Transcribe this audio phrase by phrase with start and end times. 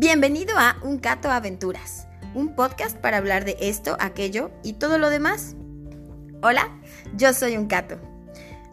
[0.00, 5.10] Bienvenido a Un Cato Aventuras, un podcast para hablar de esto, aquello y todo lo
[5.10, 5.56] demás.
[6.40, 6.70] Hola,
[7.16, 8.00] yo soy un Cato.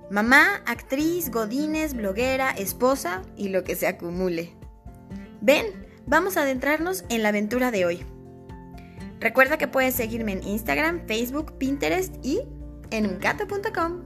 [0.09, 4.53] Mamá, actriz, godines, bloguera, esposa y lo que se acumule.
[5.41, 5.66] Ven,
[6.05, 8.05] vamos a adentrarnos en la aventura de hoy.
[9.20, 12.39] Recuerda que puedes seguirme en Instagram, Facebook, Pinterest y
[12.89, 14.02] en uncato.com.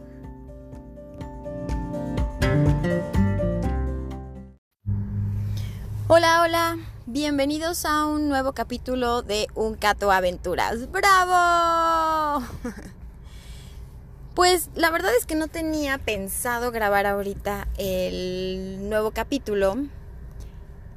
[6.08, 6.91] Hola, hola.
[7.14, 10.90] Bienvenidos a un nuevo capítulo de Un Cato Aventuras.
[10.90, 12.46] ¡Bravo!
[14.34, 19.76] Pues la verdad es que no tenía pensado grabar ahorita el nuevo capítulo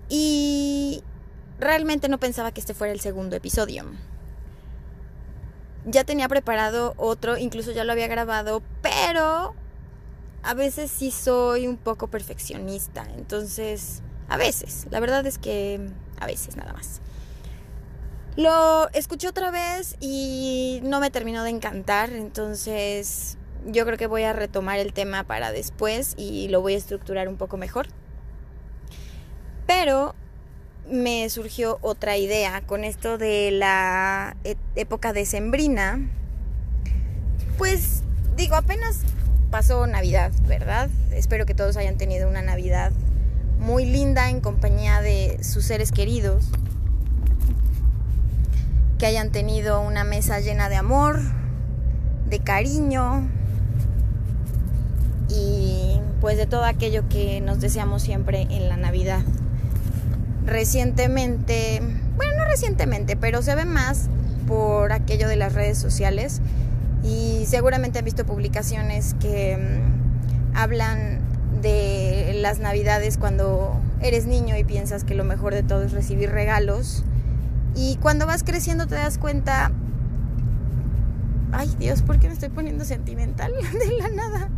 [0.09, 1.03] y
[1.59, 3.85] realmente no pensaba que este fuera el segundo episodio.
[5.85, 9.57] Ya tenía preparado otro, incluso ya lo había grabado, pero
[10.45, 15.81] a veces sí soy un poco perfeccionista, entonces a veces, la verdad es que
[16.21, 17.01] a veces nada más.
[18.37, 24.25] Lo escuché otra vez y no me terminó de encantar, entonces yo creo que voy
[24.25, 27.87] a retomar el tema para después y lo voy a estructurar un poco mejor.
[29.67, 30.15] Pero
[30.91, 36.01] me surgió otra idea con esto de la e-, época decembrina.
[37.57, 38.03] Pues
[38.37, 39.01] digo, apenas
[39.51, 40.91] pasó Navidad, ¿verdad?
[41.13, 42.93] Espero que todos hayan tenido una Navidad
[43.59, 46.45] muy linda en compañía de sus seres queridos,
[48.99, 51.21] que hayan tenido una mesa llena de amor,
[52.29, 53.29] de cariño
[55.29, 59.23] y pues de todo aquello que nos deseamos siempre en la Navidad.
[60.47, 61.81] Recientemente,
[62.17, 64.09] bueno, no recientemente, pero se ve más
[64.47, 66.41] por aquello de las redes sociales
[67.03, 71.21] y seguramente han visto publicaciones que mm, hablan
[71.63, 76.31] de las navidades cuando eres niño y piensas que lo mejor de todo es recibir
[76.31, 77.05] regalos.
[77.75, 79.73] Y cuando vas creciendo te das cuenta,
[81.53, 84.49] ay Dios, ¿por qué me estoy poniendo sentimental de la nada?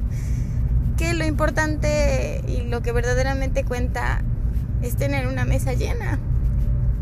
[0.96, 4.22] Que lo importante y lo que verdaderamente cuenta
[4.82, 6.18] es tener una mesa llena.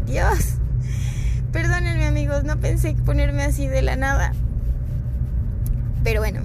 [0.06, 0.56] Dios,
[1.53, 4.33] perdónenme amigos, no pensé ponerme así de la nada.
[6.03, 6.43] Pero bueno,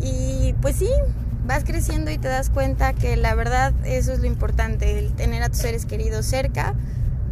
[0.00, 0.88] y pues sí,
[1.46, 5.42] vas creciendo y te das cuenta que la verdad eso es lo importante, el tener
[5.42, 6.74] a tus seres queridos cerca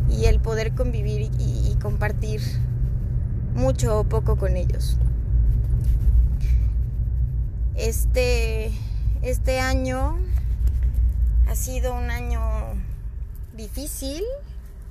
[0.09, 2.41] y el poder convivir y, compartir
[3.55, 4.97] mucho o poco con ellos.
[7.75, 8.73] Este,
[9.21, 10.17] este año
[11.47, 12.41] ha sido un año
[13.55, 14.23] difícil.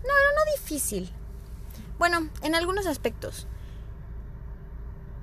[0.04, 1.10] No, no, no difícil.
[1.98, 3.48] Bueno, en algunos aspectos.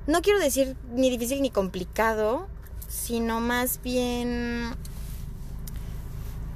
[0.08, 2.48] No quiero decir ni difícil ni complicado,
[2.90, 4.74] sino más bien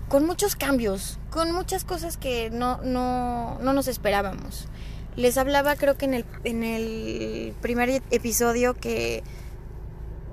[0.09, 4.67] con muchos cambios, con muchas cosas que no, no, no nos esperábamos.
[5.17, 9.22] Les hablaba creo que en el, en el primer episodio que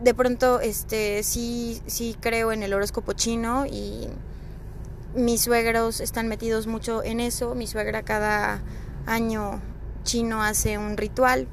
[0.04, 4.08] de pronto este sí, sí creo en el horóscopo chino y
[5.14, 7.54] mis suegros están metidos mucho en eso.
[7.54, 8.64] Mi suegra cada
[9.06, 9.62] año
[10.04, 11.48] chino hace un ritual.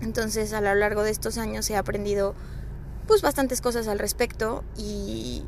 [0.00, 2.34] Entonces a lo largo de estos años he aprendido
[3.08, 5.42] pues bastantes cosas al respecto y,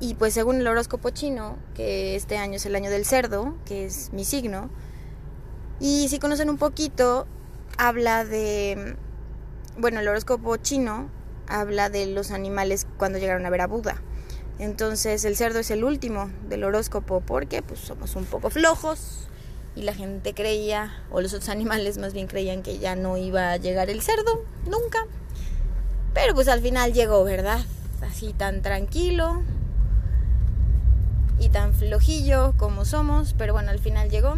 [0.00, 3.86] y pues según el horóscopo chino, que este año es el año del cerdo, que
[3.86, 4.70] es mi signo,
[5.78, 7.28] y si conocen un poquito,
[7.76, 8.96] habla de,
[9.76, 11.08] bueno, el horóscopo chino
[11.46, 14.02] habla de los animales cuando llegaron a ver a Buda.
[14.58, 19.28] Entonces el cerdo es el último del horóscopo porque pues somos un poco flojos
[19.76, 23.52] y la gente creía, o los otros animales más bien creían que ya no iba
[23.52, 25.06] a llegar el cerdo, nunca.
[26.14, 27.60] Pero pues al final llegó, ¿verdad?
[28.02, 29.42] Así tan tranquilo
[31.38, 34.36] y tan flojillo como somos, pero bueno, al final llegó.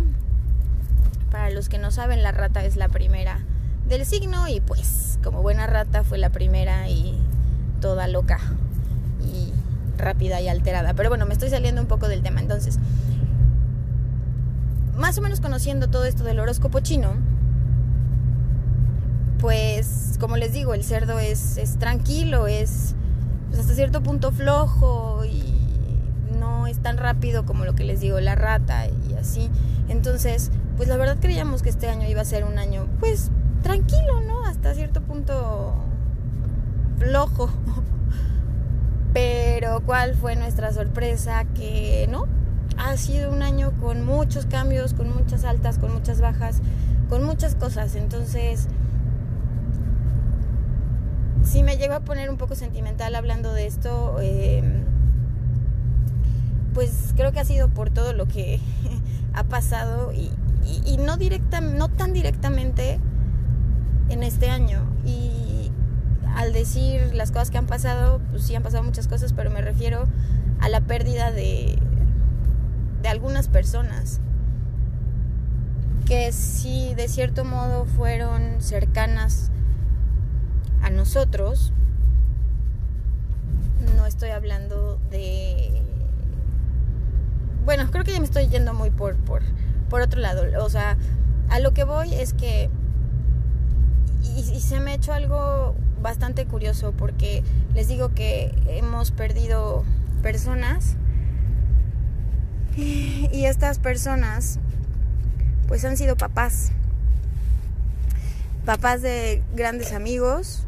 [1.30, 3.40] Para los que no saben, la rata es la primera
[3.88, 7.18] del signo y pues como buena rata fue la primera y
[7.80, 8.38] toda loca
[9.20, 9.52] y
[9.96, 10.94] rápida y alterada.
[10.94, 12.40] Pero bueno, me estoy saliendo un poco del tema.
[12.40, 12.78] Entonces,
[14.96, 17.14] más o menos conociendo todo esto del horóscopo chino,
[19.40, 22.94] pues como les digo, el cerdo es, es tranquilo, es
[23.48, 25.56] pues, hasta cierto punto flojo y
[26.38, 29.50] no es tan rápido como lo que les digo, la rata y así.
[29.88, 33.30] Entonces, pues la verdad creíamos que este año iba a ser un año pues
[33.62, 34.44] tranquilo, ¿no?
[34.44, 35.74] Hasta cierto punto
[36.98, 37.50] flojo.
[39.12, 41.44] Pero ¿cuál fue nuestra sorpresa?
[41.54, 42.26] Que no,
[42.76, 46.60] ha sido un año con muchos cambios, con muchas altas, con muchas bajas,
[47.08, 47.96] con muchas cosas.
[47.96, 48.68] Entonces,
[51.42, 54.84] si me llego a poner un poco sentimental hablando de esto, em,
[56.74, 58.60] pues creo que ha sido por todo lo que
[59.34, 60.30] ha pasado y,
[60.86, 63.00] y, no, directa, no tan directamente
[64.08, 64.82] en este año.
[65.04, 65.70] Y
[66.36, 69.60] al decir las cosas que han pasado, pues sí han pasado muchas cosas, pero me
[69.60, 70.06] refiero
[70.60, 71.78] a la pérdida de,
[73.02, 74.20] de algunas personas
[76.06, 79.50] que sí de cierto modo fueron cercanas
[80.82, 81.72] a nosotros.
[83.96, 85.82] No estoy hablando de...
[87.64, 89.42] Bueno, creo que ya me estoy yendo muy por, por,
[89.88, 90.44] por otro lado.
[90.64, 90.96] O sea,
[91.48, 92.70] a lo que voy es que...
[94.22, 97.42] Y, y se me ha hecho algo bastante curioso porque
[97.74, 99.84] les digo que hemos perdido
[100.22, 100.96] personas
[102.76, 104.58] y estas personas
[105.68, 106.72] pues han sido papás.
[108.64, 110.66] Papás de grandes amigos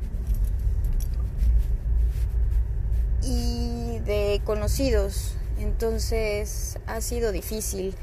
[3.23, 5.35] y de conocidos.
[5.59, 7.95] Entonces ha sido difícil.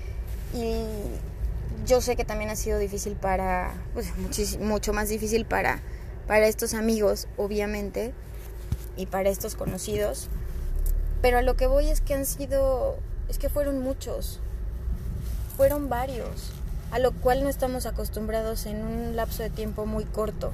[0.54, 0.84] Y
[1.86, 4.12] yo sé que también ha sido difícil para, pues
[4.60, 5.82] mucho más difícil para,
[6.28, 8.14] para estos amigos, obviamente,
[8.96, 10.28] y para estos conocidos.
[11.22, 14.40] Pero a lo que voy es que han sido, es que fueron muchos,
[15.58, 16.54] fueron varios
[16.92, 20.52] a lo cual no estamos acostumbrados en un lapso de tiempo muy corto.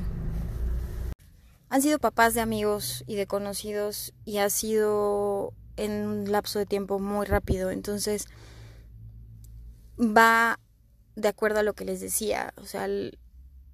[1.76, 6.66] Han sido papás de amigos y de conocidos y ha sido en un lapso de
[6.66, 8.30] tiempo muy rápido, entonces
[10.00, 10.58] va
[11.18, 12.88] de acuerdo a lo que les decía, o sea,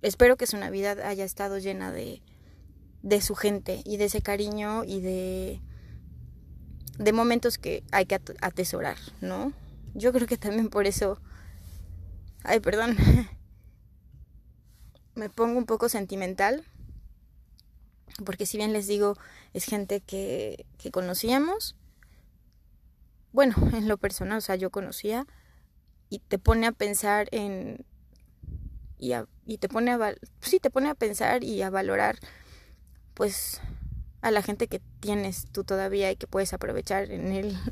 [0.01, 2.23] espero que su Navidad haya estado llena de,
[3.03, 5.61] de su gente y de ese cariño y de,
[6.97, 9.53] de momentos que hay que atesorar, ¿no?
[9.93, 11.19] Yo creo que también por eso
[12.43, 12.97] Ay, perdón.
[15.13, 16.65] Me pongo un poco sentimental.
[18.25, 19.15] Porque si bien les digo,
[19.53, 21.75] es gente que, que conocíamos.
[23.31, 25.27] Bueno, en lo personal, o sea, yo conocía.
[26.09, 27.85] Y te pone a pensar en...
[28.97, 29.13] Y,
[29.45, 30.15] y te pone a...
[30.41, 32.19] Sí, te pone a pensar y a valorar,
[33.13, 33.61] pues,
[34.21, 37.57] a la gente que tienes tú todavía y que puedes aprovechar en el...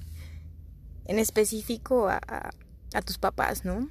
[1.05, 2.51] En específico a, a,
[2.93, 3.89] a tus papás, ¿no?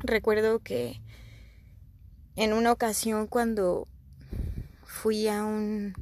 [0.00, 1.00] Recuerdo que
[2.34, 3.86] en una ocasión cuando
[4.90, 5.94] fui a un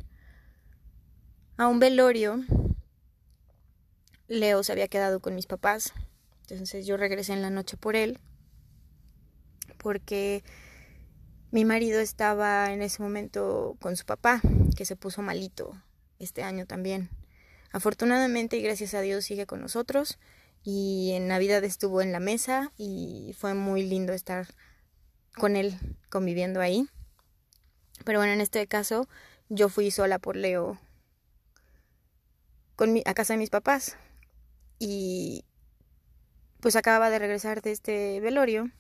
[1.59, 2.41] a un velorio
[4.29, 5.93] Leo se había quedado con mis papás.
[6.49, 8.19] Entonces yo regresé en la noche por él
[9.79, 10.43] porque
[11.51, 14.41] mi marido estaba en ese momento con su papá,
[14.77, 15.81] que se puso malito
[16.19, 17.11] este año también.
[17.73, 20.19] Afortunadamente y gracias a Dios sigue con nosotros
[20.63, 24.47] y en Navidad estuvo en la mesa y fue muy lindo estar
[25.37, 25.79] con él
[26.11, 26.89] conviviendo ahí.
[28.05, 29.09] Pero bueno, en este caso
[29.49, 30.79] yo fui sola por Leo
[32.77, 33.97] con mi, a casa de mis papás
[34.79, 35.45] y
[36.61, 38.71] pues acababa de regresar de este velorio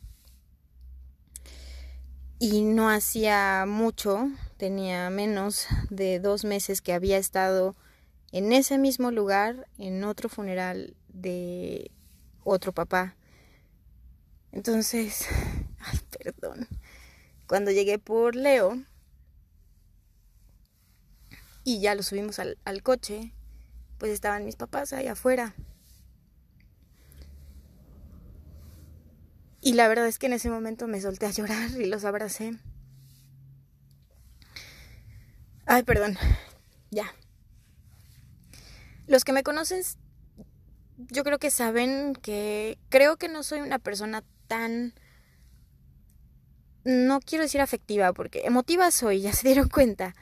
[2.38, 7.75] y no hacía mucho, tenía menos de dos meses que había estado
[8.31, 11.91] en ese mismo lugar, en otro funeral de
[12.44, 13.17] otro papá.
[14.53, 15.26] Entonces,
[15.81, 16.69] ay, perdón.
[17.49, 18.79] Cuando llegué por Leo
[21.69, 23.35] y ya lo subimos al, al coche,
[23.99, 25.55] pues estaban mis papás ahí afuera.
[29.61, 32.54] Y la verdad es que en ese momento me solté a llorar y los abracé.
[35.66, 36.16] Ay, perdón.
[36.90, 37.14] Ya.
[39.07, 39.83] Los que me conocen
[40.97, 44.95] yo creo que saben que creo que no soy una persona tan
[46.85, 50.14] no quiero decir afectiva porque emotiva soy, ya se dieron cuenta.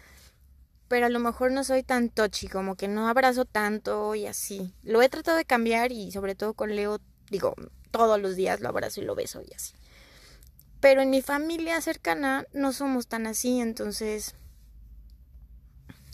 [0.88, 4.74] Pero a lo mejor no soy tan tochi, como que no abrazo tanto y así.
[4.82, 7.00] Lo he tratado de cambiar y sobre todo con Leo,
[7.30, 7.54] digo,
[7.90, 9.74] todos los días lo abrazo y lo beso y así.
[10.80, 14.34] Pero en mi familia cercana no somos tan así, entonces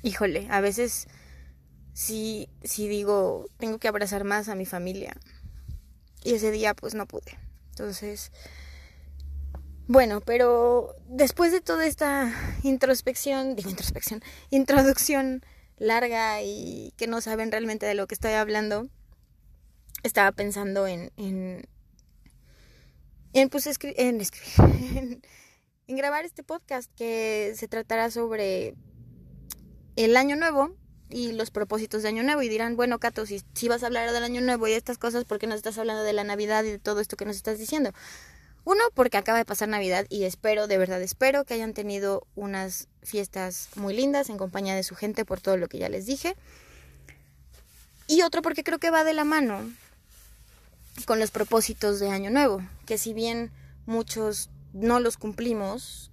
[0.02, 1.06] híjole, a veces
[1.92, 5.16] si si digo, tengo que abrazar más a mi familia.
[6.24, 7.38] Y ese día pues no pude.
[7.70, 8.30] Entonces,
[9.88, 15.44] bueno, pero después de toda esta introspección, digo introspección, introducción
[15.78, 18.88] larga y que no saben realmente de lo que estoy hablando,
[20.02, 21.66] estaba pensando en, en,
[23.32, 24.56] en pues en, escribir,
[25.86, 28.74] en grabar este podcast que se tratará sobre
[29.96, 30.76] el año nuevo
[31.12, 34.10] y los propósitos de Año Nuevo y dirán, bueno, Cato, si, si vas a hablar
[34.12, 36.70] del Año Nuevo y estas cosas, ¿por qué nos estás hablando de la Navidad y
[36.70, 37.92] de todo esto que nos estás diciendo?
[38.64, 42.88] Uno, porque acaba de pasar Navidad y espero, de verdad espero que hayan tenido unas
[43.02, 46.36] fiestas muy lindas en compañía de su gente por todo lo que ya les dije.
[48.06, 49.68] Y otro porque creo que va de la mano
[51.06, 53.50] con los propósitos de Año Nuevo, que si bien
[53.86, 56.10] muchos no los cumplimos,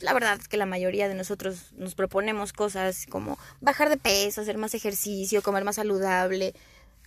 [0.00, 4.40] la verdad es que la mayoría de nosotros nos proponemos cosas como bajar de peso,
[4.40, 6.54] hacer más ejercicio, comer más saludable,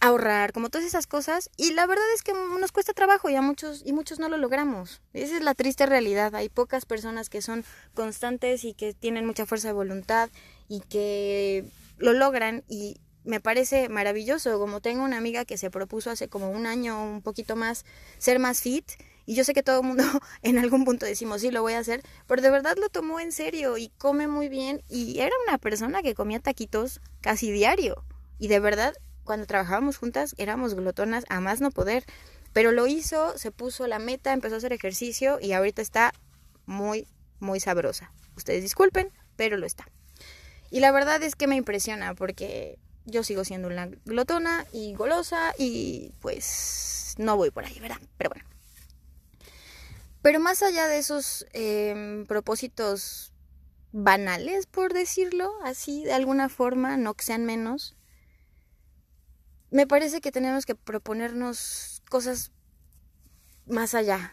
[0.01, 1.49] ahorrar, como todas esas cosas.
[1.57, 4.37] Y la verdad es que nos cuesta trabajo y a muchos, y muchos no lo
[4.37, 5.01] logramos.
[5.13, 6.35] Esa es la triste realidad.
[6.35, 10.29] Hay pocas personas que son constantes y que tienen mucha fuerza de voluntad
[10.67, 11.65] y que
[11.97, 14.59] lo logran y me parece maravilloso.
[14.59, 17.85] Como tengo una amiga que se propuso hace como un año un poquito más
[18.17, 18.91] ser más fit
[19.25, 20.03] y yo sé que todo el mundo
[20.43, 23.31] en algún punto decimos, sí, lo voy a hacer, pero de verdad lo tomó en
[23.31, 28.03] serio y come muy bien y era una persona que comía taquitos casi diario.
[28.37, 28.93] Y de verdad,
[29.25, 32.05] cuando trabajábamos juntas éramos glotonas a más no poder.
[32.53, 36.13] Pero lo hizo, se puso la meta, empezó a hacer ejercicio y ahorita está
[36.65, 37.05] muy,
[37.39, 38.13] muy sabrosa.
[38.37, 39.85] Ustedes disculpen, pero lo está.
[40.71, 45.53] Y la verdad es que me impresiona porque yo sigo siendo una glotona y golosa
[45.57, 47.99] y pues no voy por ahí, ¿verdad?
[48.17, 48.45] Pero bueno.
[50.21, 53.31] Pero más allá de esos em, propósitos
[53.91, 57.94] banales, por decirlo así, de alguna forma, no que sean menos,
[59.75, 62.53] me parece que tenemos que proponernos cosas
[63.65, 64.31] más allá.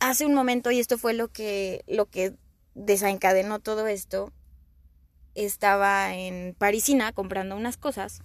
[0.00, 2.34] Hace un momento, y esto fue lo que, lo que
[2.74, 4.30] desencadenó todo esto,
[5.34, 8.20] estaba en Parisina comprando unas cosas.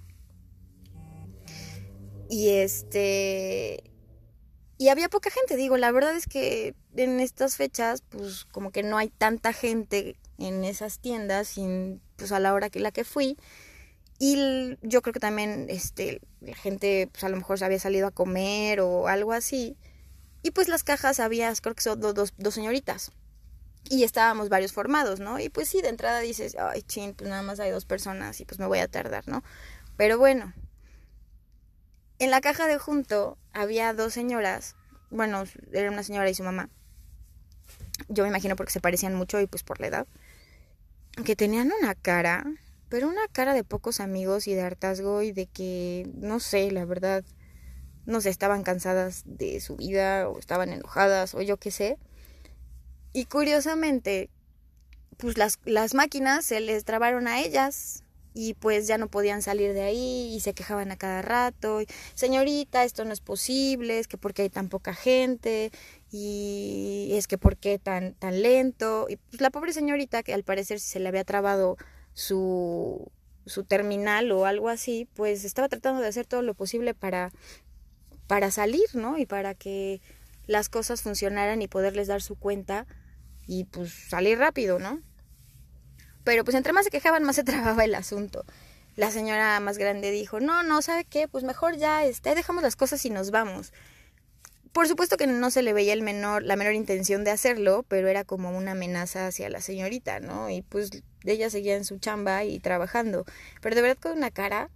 [2.29, 3.81] Y este
[4.77, 8.83] y había poca gente, digo, la verdad es que en estas fechas, pues como que
[8.83, 13.05] no hay tanta gente en esas tiendas, sin, pues a la hora que la que
[13.05, 13.37] fui.
[14.19, 18.07] Y yo creo que también este, la gente, pues a lo mejor se había salido
[18.07, 19.77] a comer o algo así.
[20.41, 23.11] Y pues las cajas había, creo que son dos, dos señoritas.
[23.89, 25.39] Y estábamos varios formados, ¿no?
[25.39, 28.45] Y pues sí, de entrada dices, ay, chin, pues nada más hay dos personas y
[28.45, 29.43] pues me voy a tardar, ¿no?
[29.95, 30.53] Pero bueno,
[32.19, 34.75] en la caja de junto había dos señoras,
[35.09, 36.69] bueno, era una señora y su mamá.
[38.09, 40.07] Yo me imagino porque se parecían mucho y pues por la edad.
[41.25, 42.45] Que tenían una cara,
[42.89, 46.85] pero una cara de pocos amigos y de hartazgo y de que, no sé, la
[46.85, 47.23] verdad,
[48.05, 51.97] no sé, estaban cansadas de su vida o estaban enojadas o yo qué sé.
[53.13, 54.29] Y curiosamente,
[55.17, 58.03] pues las, las máquinas se les trabaron a ellas
[58.33, 61.81] y pues ya no podían salir de ahí y se quejaban a cada rato,
[62.13, 65.71] señorita, esto no es posible, es que porque hay tan poca gente
[66.11, 69.07] y es que por qué tan, tan lento.
[69.09, 71.77] Y pues la pobre señorita, que al parecer se le había trabado
[72.17, 73.11] su,
[73.45, 77.31] su terminal o algo así, pues estaba tratando de hacer todo lo posible para,
[78.25, 79.19] para salir, ¿no?
[79.19, 80.01] Y para que
[80.47, 82.87] las cosas funcionaran y poderles dar su cuenta
[83.45, 84.99] y pues salir rápido, ¿no?
[86.23, 88.45] Pero pues entre más se quejaban, más se trababa el asunto.
[88.95, 91.27] La señora más grande dijo, no, no, ¿sabe qué?
[91.27, 93.73] Pues mejor ya este, dejamos las cosas y nos vamos.
[94.77, 98.09] Por supuesto que no se le veía el menor, la menor intención de hacerlo, pero
[98.09, 100.51] era como una amenaza hacia la señorita, ¿no?
[100.51, 100.91] Y pues
[101.23, 103.25] ella seguía en su chamba y trabajando.
[103.59, 104.69] Pero de verdad con una cara.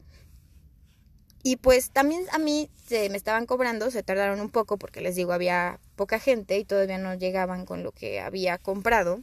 [1.43, 5.15] Y pues también a mí se me estaban cobrando, se tardaron un poco porque les
[5.15, 9.22] digo, había poca gente y todavía no llegaban con lo que había comprado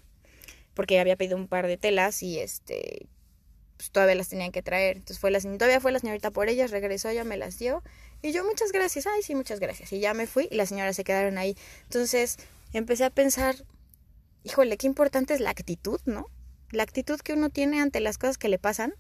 [0.75, 3.09] porque había pedido un par de telas y este
[3.79, 4.97] pues todavía las tenían que traer.
[4.97, 7.83] Entonces fue la todavía fue la señorita por ellas, regresó, ya me las dio
[8.21, 9.07] y yo muchas gracias.
[9.07, 9.93] Ay, sí, muchas gracias.
[9.93, 11.57] Y ya me fui y las señoras se quedaron ahí.
[11.85, 12.37] Entonces,
[12.73, 13.57] empecé a pensar,
[14.43, 16.27] híjole, qué importante es la actitud, ¿no?
[16.71, 18.95] La actitud que uno tiene ante las cosas que le pasan.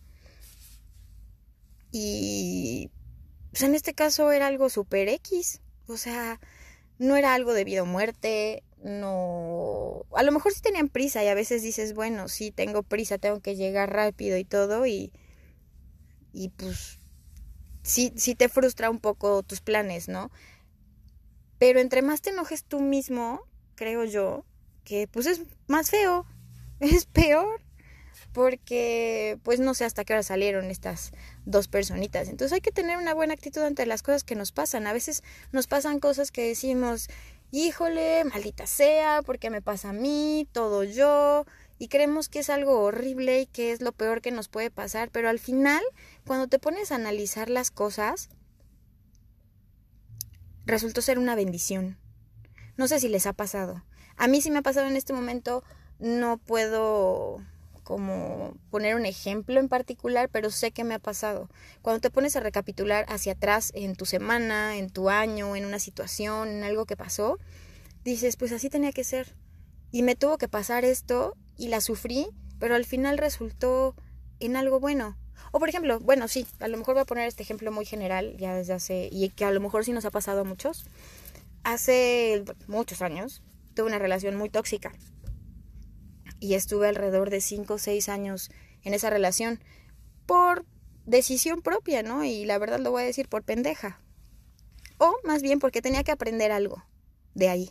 [1.90, 2.90] Y
[3.50, 6.38] pues en este caso era algo super X, o sea,
[6.98, 11.28] no era algo de vida o muerte, no, a lo mejor sí tenían prisa y
[11.28, 15.12] a veces dices, bueno, sí tengo prisa, tengo que llegar rápido y todo y,
[16.32, 16.98] y pues
[17.82, 20.30] sí, sí te frustra un poco tus planes, ¿no?
[21.58, 23.40] Pero entre más te enojes tú mismo,
[23.74, 24.44] creo yo,
[24.84, 26.26] que pues es más feo,
[26.80, 27.62] es peor,
[28.38, 31.10] porque pues no sé hasta qué hora salieron estas
[31.44, 32.28] dos personitas.
[32.28, 34.86] Entonces hay que tener una buena actitud ante las cosas que nos pasan.
[34.86, 37.08] A veces nos pasan cosas que decimos,
[37.50, 41.46] híjole, maldita sea, porque me pasa a mí, todo yo,
[41.80, 45.10] y creemos que es algo horrible y que es lo peor que nos puede pasar,
[45.10, 45.82] pero al final,
[46.24, 48.28] cuando te pones a analizar las cosas,
[50.64, 51.98] resultó ser una bendición.
[52.76, 53.84] No sé si les ha pasado.
[54.16, 55.64] A mí sí me ha pasado en este momento,
[55.98, 57.40] no puedo
[57.88, 61.48] como poner un ejemplo en particular, pero sé que me ha pasado.
[61.80, 65.78] Cuando te pones a recapitular hacia atrás en tu semana, en tu año, en una
[65.78, 67.38] situación, en algo que pasó,
[68.04, 69.34] dices, pues así tenía que ser.
[69.90, 72.26] Y me tuvo que pasar esto y la sufrí,
[72.58, 73.94] pero al final resultó
[74.38, 75.16] en algo bueno.
[75.50, 78.36] O por ejemplo, bueno, sí, a lo mejor voy a poner este ejemplo muy general,
[78.36, 80.84] ya desde hace, y que a lo mejor sí nos ha pasado a muchos.
[81.64, 83.40] Hace muchos años
[83.72, 84.92] tuve una relación muy tóxica
[86.40, 88.50] y estuve alrededor de 5 o 6 años
[88.82, 89.60] en esa relación
[90.26, 90.64] por
[91.04, 92.24] decisión propia, ¿no?
[92.24, 94.00] Y la verdad lo voy a decir por pendeja.
[94.98, 96.84] O más bien porque tenía que aprender algo
[97.34, 97.70] de ahí.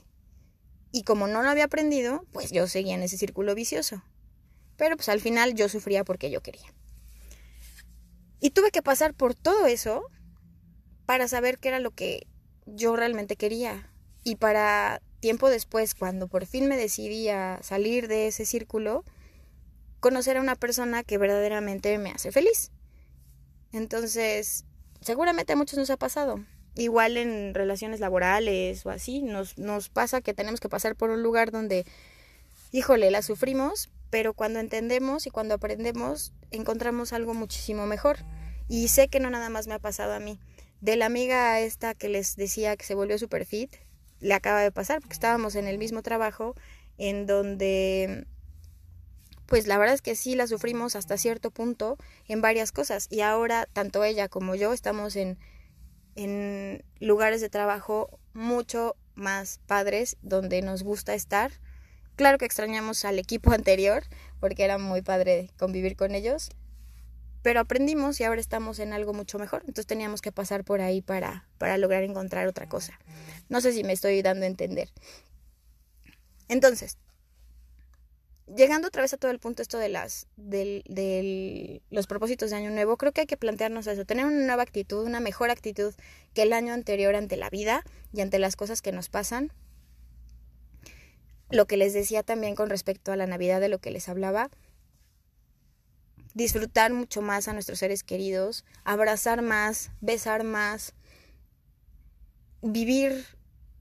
[0.91, 4.03] Y como no lo había aprendido, pues yo seguía en ese círculo vicioso.
[4.77, 6.73] Pero pues al final yo sufría porque yo quería.
[8.39, 10.03] Y tuve que pasar por todo eso
[11.05, 12.27] para saber qué era lo que
[12.65, 13.91] yo realmente quería.
[14.23, 19.03] Y para tiempo después, cuando por fin me decidí a salir de ese círculo,
[19.99, 22.71] conocer a una persona que verdaderamente me hace feliz.
[23.71, 24.65] Entonces,
[25.01, 26.39] seguramente a muchos nos ha pasado.
[26.75, 29.55] Igual en relaciones laborales o así, nos,
[29.89, 31.85] pasa que tenemos que pasar por un lugar donde,
[32.71, 38.17] híjole, la sufrimos, pero cuando entendemos y cuando aprendemos, encontramos algo muchísimo mejor.
[38.69, 40.39] Y sé que no nada más me ha pasado a mí.
[40.81, 43.75] De la amiga esta que les decía que se volvió super fit,
[44.19, 46.55] le acaba de pasar porque estábamos en el mismo trabajo
[46.97, 48.25] en donde
[49.45, 51.97] pues la verdad es que sí la sufrimos hasta cierto punto
[52.27, 55.37] en varias cosas y ahora tanto ella como yo estamos en,
[56.15, 61.51] en lugares de trabajo mucho más padres donde nos gusta estar.
[62.15, 64.03] Claro que extrañamos al equipo anterior
[64.39, 66.49] porque era muy padre convivir con ellos,
[67.47, 69.61] pero aprendimos y ahora estamos en algo mucho mejor.
[69.61, 72.99] Entonces teníamos que pasar por ahí para, para lograr encontrar otra cosa.
[73.47, 74.89] No sé si me estoy dando a entender.
[76.49, 76.97] Entonces,
[78.53, 82.69] llegando otra vez a todo el punto esto de las de los propósitos de año
[82.69, 85.95] nuevo, creo que hay que plantearnos eso, tener una nueva actitud, una mejor actitud
[86.33, 89.53] que el año anterior ante la vida y ante las cosas que nos pasan.
[91.49, 94.49] Lo que les decía también con respecto a la Navidad de lo que les hablaba,
[96.37, 100.93] disfrutar mucho más a nuestros seres queridos, abrazar más, besar más,
[102.61, 103.25] vivir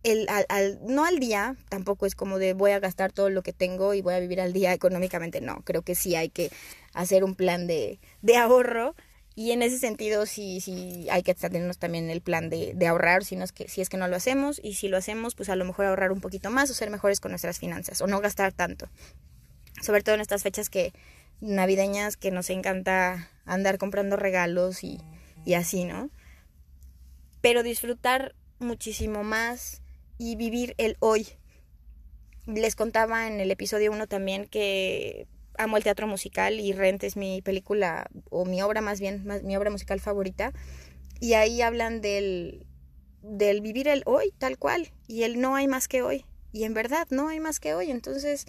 [0.04, 3.52] el, al, no al día, tampoco es como de voy a gastar todo lo que
[3.52, 6.50] tengo y voy a vivir al día económicamente, no, creo que sí hay que
[6.94, 8.94] hacer un plan de, de ahorro.
[9.38, 13.22] Y en ese sentido sí, sí hay que tenernos también el plan de, de ahorrar
[13.22, 15.50] si, no es que, si es que no lo hacemos y si lo hacemos pues
[15.50, 18.18] a lo mejor ahorrar un poquito más o ser mejores con nuestras finanzas o no
[18.22, 18.88] gastar tanto,
[19.82, 20.94] sobre todo en estas fechas que
[21.40, 25.00] navideñas que nos encanta andar comprando regalos y,
[25.44, 26.10] y así, ¿no?
[27.40, 29.82] Pero disfrutar muchísimo más
[30.18, 31.28] y vivir el hoy.
[32.46, 35.26] Les contaba en el episodio 1 también que
[35.58, 39.56] amo el teatro musical y Rent es mi película o mi obra más bien, mi
[39.56, 40.52] obra musical favorita.
[41.20, 42.66] Y ahí hablan del,
[43.22, 46.24] del vivir el hoy tal cual y el no hay más que hoy.
[46.52, 47.90] Y en verdad no hay más que hoy.
[47.90, 48.46] Entonces,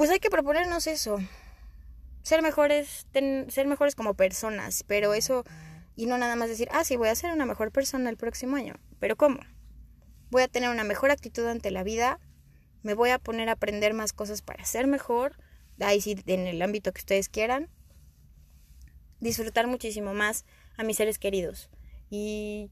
[0.00, 1.18] pues hay que proponernos eso.
[2.22, 5.44] Ser mejores, ser mejores como personas, pero eso
[5.94, 8.56] y no nada más decir, ah, sí, voy a ser una mejor persona el próximo
[8.56, 8.76] año.
[8.98, 9.40] Pero ¿cómo?
[10.30, 12.18] Voy a tener una mejor actitud ante la vida,
[12.82, 15.36] me voy a poner a aprender más cosas para ser mejor,
[15.80, 17.68] ahí sí, en el ámbito que ustedes quieran,
[19.18, 20.46] disfrutar muchísimo más
[20.78, 21.68] a mis seres queridos.
[22.08, 22.70] Y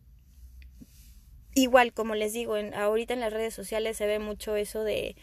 [1.54, 5.14] igual, como les digo, en, ahorita en las redes sociales se ve mucho eso de...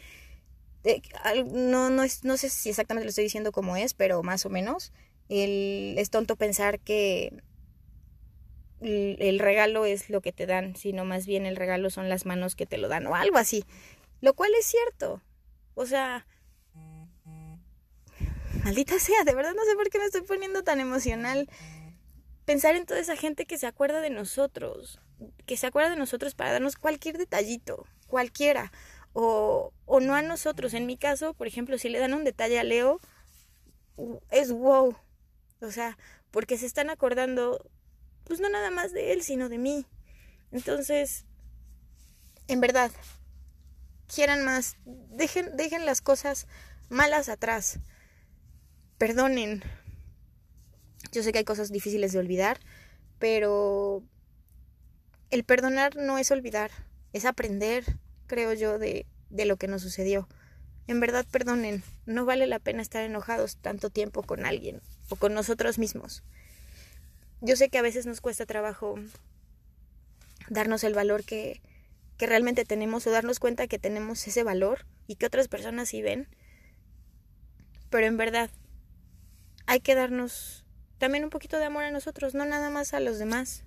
[1.54, 4.50] no, no, es, no sé si exactamente lo estoy diciendo como es, pero más o
[4.50, 4.92] menos.
[5.30, 7.34] El, es tonto pensar que
[8.82, 12.56] el regalo es lo que te dan, sino más bien el regalo son las manos
[12.56, 13.66] que te lo dan o algo así.
[14.22, 15.22] Lo cual es cierto.
[15.74, 16.26] O sea,
[18.64, 21.50] maldita sea, de verdad no sé por qué me estoy poniendo tan emocional.
[22.46, 25.00] Pensar en toda esa gente que se acuerda de nosotros,
[25.46, 28.72] que se acuerda de nosotros para darnos cualquier detallito, cualquiera,
[29.16, 30.74] o, o no a nosotros.
[30.74, 33.00] En mi caso, por ejemplo, si le dan un detalle a Leo,
[34.30, 34.96] es wow.
[35.62, 35.98] O sea,
[36.32, 37.66] porque se están acordando
[38.26, 39.86] pues no nada más de él, sino de mí.
[40.52, 41.26] Entonces,
[42.48, 42.92] en verdad,
[44.14, 46.48] quieran más, dejen, dejen las cosas
[46.90, 47.80] malas atrás,
[48.98, 49.64] perdonen.
[51.12, 52.60] Yo sé que hay cosas difíciles de olvidar,
[53.20, 54.04] pero
[55.30, 56.72] el perdonar no es olvidar,
[57.14, 57.86] es aprender,
[58.28, 60.28] creo yo, de, de lo que nos sucedió.
[60.88, 65.34] En verdad, perdonen, no vale la pena estar enojados tanto tiempo con alguien o con
[65.34, 66.24] nosotros mismos
[67.42, 68.96] yo sé que a veces nos cuesta trabajo
[70.50, 71.62] darnos el valor que,
[72.18, 76.02] que realmente tenemos o darnos cuenta que tenemos ese valor y que otras personas sí
[76.02, 76.28] ven.
[77.90, 78.50] Pero en verdad
[79.68, 80.66] hay que darnos
[80.98, 83.64] también un poquito de amor a nosotros, no nada más a los demás.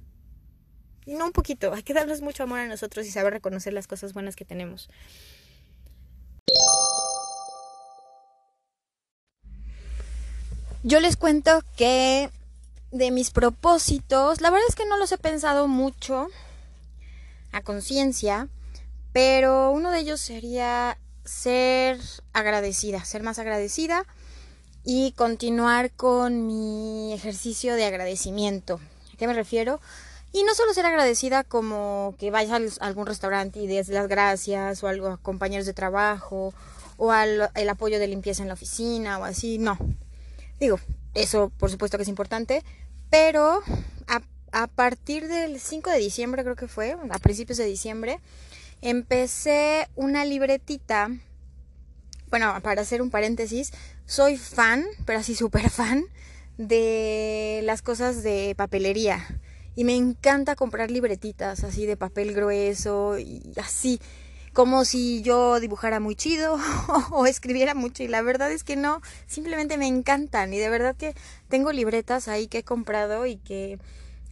[1.09, 4.12] No un poquito, hay que darnos mucho amor a nosotros y saber reconocer las cosas
[4.12, 4.90] buenas que tenemos.
[10.83, 12.31] Yo les cuento que
[12.92, 16.29] de mis propósitos, la verdad es que no los he pensado mucho
[17.53, 18.49] a conciencia,
[19.14, 21.99] pero uno de ellos sería ser
[22.35, 24.05] agradecida, ser más agradecida
[24.85, 28.79] y continuar con mi ejercicio de agradecimiento.
[29.14, 29.81] ¿A qué me refiero?
[30.33, 34.83] Y no solo ser agradecida como que vayas a algún restaurante y des las gracias
[34.83, 36.53] o a compañeros de trabajo
[36.99, 39.79] o al el apoyo de limpieza en la oficina o así, no.
[40.61, 40.79] Digo,
[41.14, 42.62] eso por supuesto que es importante,
[43.09, 43.62] pero
[44.07, 44.21] a,
[44.53, 48.21] a partir del 5 de diciembre creo que fue, a principios de diciembre,
[48.83, 51.11] empecé una libretita.
[52.31, 53.73] Bueno, para hacer un paréntesis,
[54.05, 56.05] soy fan, pero así súper fan,
[56.59, 59.27] de las cosas de papelería.
[59.79, 64.01] Y me encanta comprar libretitas así de papel grueso y así,
[64.53, 66.59] como si yo dibujara muy chido
[67.12, 68.03] o escribiera mucho.
[68.03, 70.53] Y la verdad es que no, simplemente me encantan.
[70.53, 71.14] Y de verdad que
[71.49, 73.79] tengo libretas ahí que he comprado y que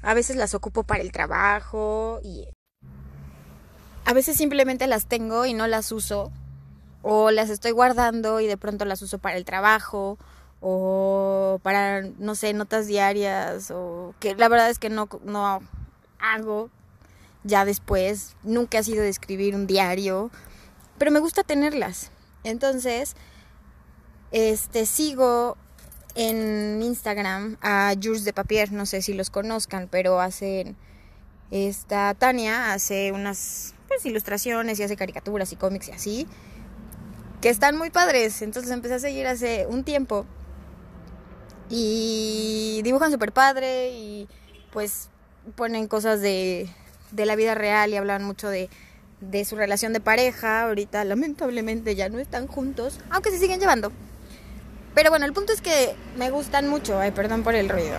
[0.02, 2.48] a veces las ocupo para el trabajo y
[4.04, 6.32] a veces simplemente las tengo y no las uso.
[7.02, 10.18] O las estoy guardando y de pronto las uso para el trabajo
[10.60, 15.60] o para, no sé, notas diarias o que la verdad es que no, no
[16.18, 16.70] hago
[17.44, 20.30] ya después, nunca ha sido de escribir un diario,
[20.98, 22.10] pero me gusta tenerlas.
[22.42, 23.14] Entonces,
[24.32, 25.56] este sigo
[26.14, 30.76] en Instagram a Jules de Papier, no sé si los conozcan, pero hacen
[31.50, 36.26] esta Tania hace unas pues, ilustraciones y hace caricaturas y cómics y así
[37.40, 38.42] que están muy padres.
[38.42, 40.26] Entonces empecé a seguir hace un tiempo
[41.68, 44.28] y dibujan súper padre y
[44.72, 45.08] pues
[45.54, 46.68] ponen cosas de,
[47.10, 48.68] de, la vida real y hablan mucho de,
[49.20, 50.64] de su relación de pareja.
[50.64, 53.92] Ahorita lamentablemente ya no están juntos, aunque se siguen llevando.
[54.94, 56.98] Pero bueno, el punto es que me gustan mucho.
[56.98, 57.98] Ay, perdón por el ruido.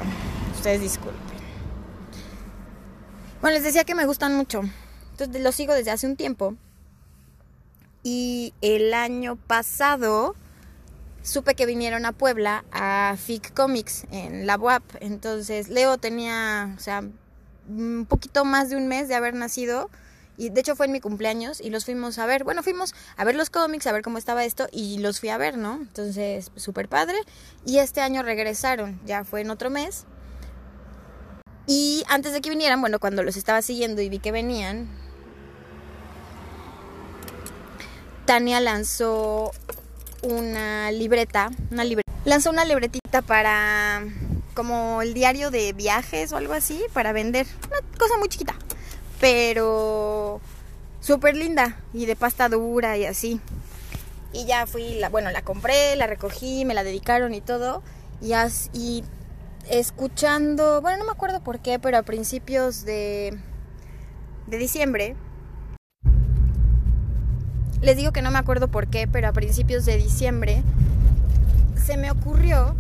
[0.56, 1.22] Ustedes disculpen.
[3.42, 4.64] Bueno, les decía que me gustan mucho.
[5.12, 6.56] Entonces los sigo desde hace un tiempo.
[8.02, 10.36] Y el año pasado
[11.28, 14.84] supe que vinieron a Puebla a FIC Comics en la UAP.
[15.02, 17.04] Entonces Leo tenía, o sea,
[17.68, 19.90] un poquito más de un mes de haber nacido.
[20.38, 22.44] Y de hecho fue en mi cumpleaños y los fuimos a ver.
[22.44, 25.38] Bueno, fuimos a ver los cómics, a ver cómo estaba esto y los fui a
[25.38, 25.76] ver, ¿no?
[25.76, 27.18] Entonces, súper padre.
[27.66, 30.06] Y este año regresaron, ya fue en otro mes.
[31.66, 34.88] Y antes de que vinieran, bueno, cuando los estaba siguiendo y vi que venían,
[38.26, 39.52] Tania lanzó
[40.28, 44.04] una libreta, una libreta, lanzó una libretita para
[44.54, 48.56] como el diario de viajes o algo así para vender, una cosa muy chiquita,
[49.20, 50.42] pero
[51.00, 53.40] súper linda y de pasta dura y así.
[54.34, 57.82] Y ya fui, la, bueno, la compré, la recogí, me la dedicaron y todo.
[58.22, 58.34] Y,
[58.74, 59.04] y
[59.70, 63.38] escuchando, bueno, no me acuerdo por qué, pero a principios de,
[64.48, 65.16] de diciembre
[67.82, 70.64] les digo que no me acuerdo por qué, pero a principios de diciembre
[71.76, 72.76] se me ocurrió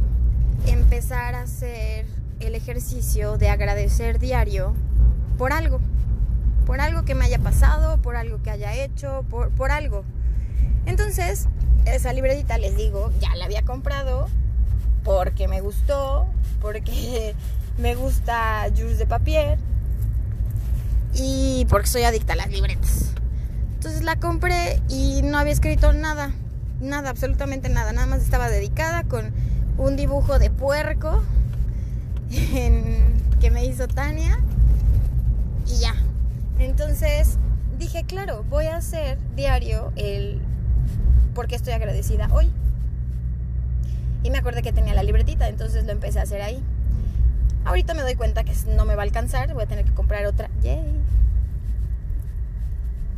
[0.65, 2.05] empezar a hacer
[2.39, 4.73] el ejercicio de agradecer diario
[5.38, 5.79] por algo,
[6.65, 10.03] por algo que me haya pasado, por algo que haya hecho, por, por algo.
[10.86, 11.47] Entonces,
[11.86, 14.27] esa libretita, les digo, ya la había comprado
[15.03, 16.27] porque me gustó,
[16.60, 17.36] porque
[17.77, 19.60] me gusta Jules de Papier
[21.13, 23.13] y porque soy adicta a las libretas.
[23.77, 26.31] Entonces la compré y no había escrito nada,
[26.81, 27.93] nada, absolutamente nada.
[27.93, 29.31] Nada más estaba dedicada con
[29.77, 31.21] un dibujo de puerco
[33.39, 34.39] que me hizo Tania
[35.67, 35.93] y ya.
[36.57, 37.37] Entonces
[37.77, 40.41] dije, claro, voy a hacer diario el
[41.35, 42.49] porque estoy agradecida hoy.
[44.23, 46.63] Y me acordé que tenía la libretita, entonces lo empecé a hacer ahí.
[47.63, 50.25] Ahorita me doy cuenta que no me va a alcanzar, voy a tener que comprar
[50.25, 50.49] otra.
[50.63, 50.81] Yay.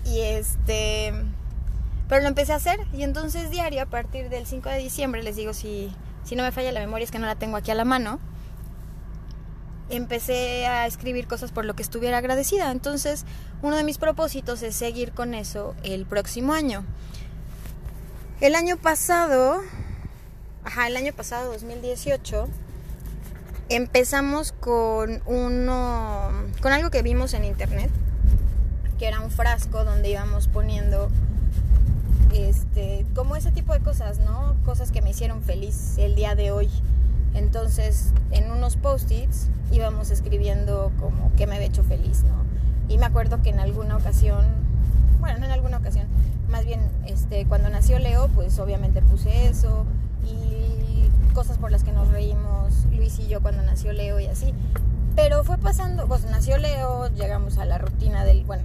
[0.05, 1.13] Y este,
[2.07, 5.35] pero lo empecé a hacer y entonces diario a partir del 5 de diciembre, les
[5.35, 7.75] digo si, si no me falla la memoria es que no la tengo aquí a
[7.75, 8.19] la mano,
[9.89, 12.71] empecé a escribir cosas por lo que estuviera agradecida.
[12.71, 13.25] Entonces,
[13.61, 16.83] uno de mis propósitos es seguir con eso el próximo año.
[18.41, 19.61] El año pasado,
[20.63, 22.47] ajá, el año pasado, 2018,
[23.69, 26.31] empezamos con uno,
[26.61, 27.91] con algo que vimos en internet
[28.99, 31.07] que era un frasco donde íbamos poniendo
[32.33, 34.55] este como ese tipo de cosas, ¿no?
[34.65, 36.69] Cosas que me hicieron feliz el día de hoy.
[37.33, 42.43] Entonces, en unos post-its íbamos escribiendo como que me había hecho feliz, ¿no?
[42.93, 44.45] Y me acuerdo que en alguna ocasión,
[45.19, 46.07] bueno, no en alguna ocasión,
[46.49, 49.85] más bien este cuando nació Leo, pues obviamente puse eso
[50.25, 54.53] y cosas por las que nos reímos Luis y yo cuando nació Leo y así.
[55.15, 58.63] Pero fue pasando, pues nació Leo, llegamos a la rutina del, bueno,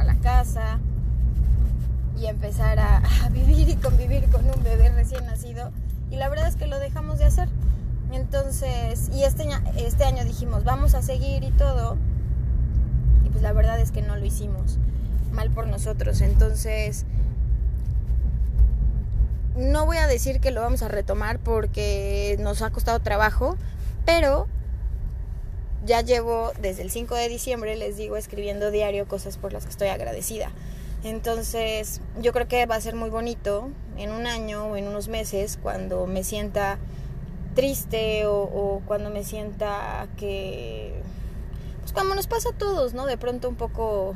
[0.00, 0.78] a la casa
[2.18, 5.70] y empezar a, a vivir y convivir con un bebé recién nacido.
[6.10, 7.48] Y la verdad es que lo dejamos de hacer.
[8.12, 11.96] Entonces, y este, este año dijimos, vamos a seguir y todo.
[13.24, 14.78] Y pues la verdad es que no lo hicimos.
[15.32, 16.20] Mal por nosotros.
[16.20, 17.06] Entonces,
[19.56, 23.56] no voy a decir que lo vamos a retomar porque nos ha costado trabajo,
[24.04, 24.46] pero
[25.84, 29.70] ya llevo desde el 5 de diciembre, les digo, escribiendo diario cosas por las que
[29.70, 30.50] estoy agradecida.
[31.04, 33.68] Entonces, yo creo que va a ser muy bonito
[33.98, 36.78] en un año o en unos meses cuando me sienta
[37.54, 40.92] triste o, cuando me sienta que
[41.80, 43.06] pues como nos pasa a todos, ¿no?
[43.06, 44.14] De pronto un poco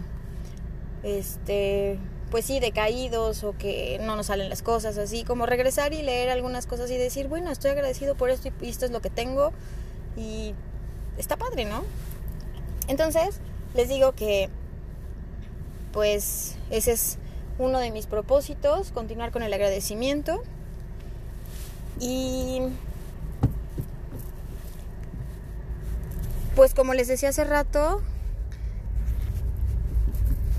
[1.03, 1.99] este
[2.31, 6.29] pues sí, decaídos o que no nos salen las cosas así, como regresar y leer
[6.29, 9.53] algunas cosas y decir, bueno, estoy agradecido por esto y esto es lo que tengo
[10.17, 10.55] y
[11.19, 11.85] está padre, ¿no?
[12.87, 13.41] Entonces,
[13.75, 14.49] les digo que
[15.93, 17.19] pues ese es
[17.59, 20.43] uno de mis propósitos, continuar con el agradecimiento
[21.99, 22.63] y
[26.55, 28.03] pues como les decía hace rato,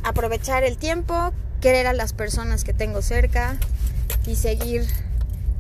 [0.04, 3.58] aprovechar el tiempo, querer a las personas que tengo cerca
[4.26, 4.86] y seguir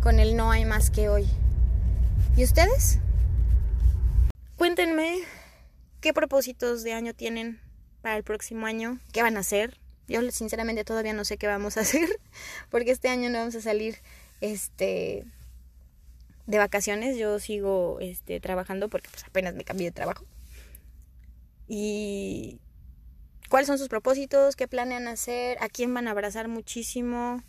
[0.01, 1.27] con el no hay más que hoy.
[2.37, 2.99] ¿Y ustedes?
[4.59, 5.19] Cuéntenme
[6.01, 7.61] qué propósitos de año tienen
[8.01, 9.79] para el próximo año, qué van a hacer.
[10.09, 12.09] Yo sinceramente todavía no sé qué vamos a hacer,
[12.69, 13.99] porque este año no vamos a salir
[14.41, 15.23] este
[16.45, 20.25] de vacaciones, yo sigo este trabajando porque pues apenas me cambié de trabajo.
[21.69, 22.59] Y
[23.47, 24.57] ¿Cuáles son sus propósitos?
[24.57, 25.57] ¿Qué planean hacer?
[25.63, 27.41] ¿A quién van a abrazar muchísimo?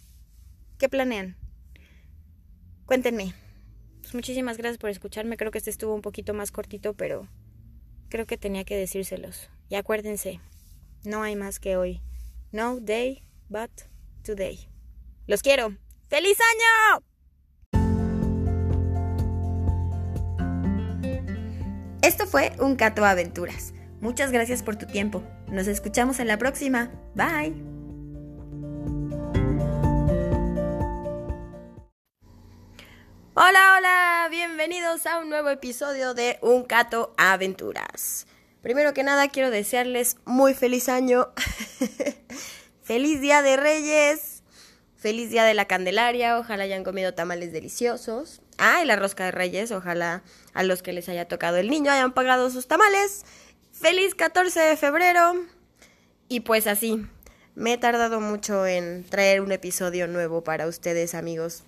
[0.79, 1.37] ¿Qué planean?
[2.87, 3.35] Cuéntenme.
[4.11, 5.37] Pues muchísimas gracias por escucharme.
[5.37, 7.29] Creo que este estuvo un poquito más cortito, pero
[8.09, 9.51] creo que tenía que decírselos.
[9.69, 10.41] Y acuérdense,
[11.05, 12.01] no hay más que hoy.
[12.51, 13.71] No day but
[14.25, 14.69] today.
[15.29, 15.77] Los quiero.
[16.09, 17.05] ¡Feliz año!
[22.03, 23.75] Esto fue un Cato Aventuras.
[24.01, 25.23] Muchas gracias por tu tiempo.
[25.47, 26.91] Nos escuchamos en la próxima.
[27.15, 27.80] Bye.
[33.43, 38.27] Hola, hola, bienvenidos a un nuevo episodio de Un Cato Aventuras.
[38.61, 41.33] Primero que nada quiero desearles muy feliz año,
[42.83, 44.43] feliz día de Reyes,
[44.95, 48.43] feliz día de la Candelaria, ojalá hayan comido tamales deliciosos.
[48.59, 50.23] Ah, y la rosca de Reyes, ojalá
[50.53, 53.25] a los que les haya tocado el niño hayan pagado sus tamales
[53.73, 55.47] Feliz 14 de febrero.
[56.29, 57.07] Y pues así,
[57.55, 61.65] me he tardado mucho en traer un episodio nuevo para ustedes amigos.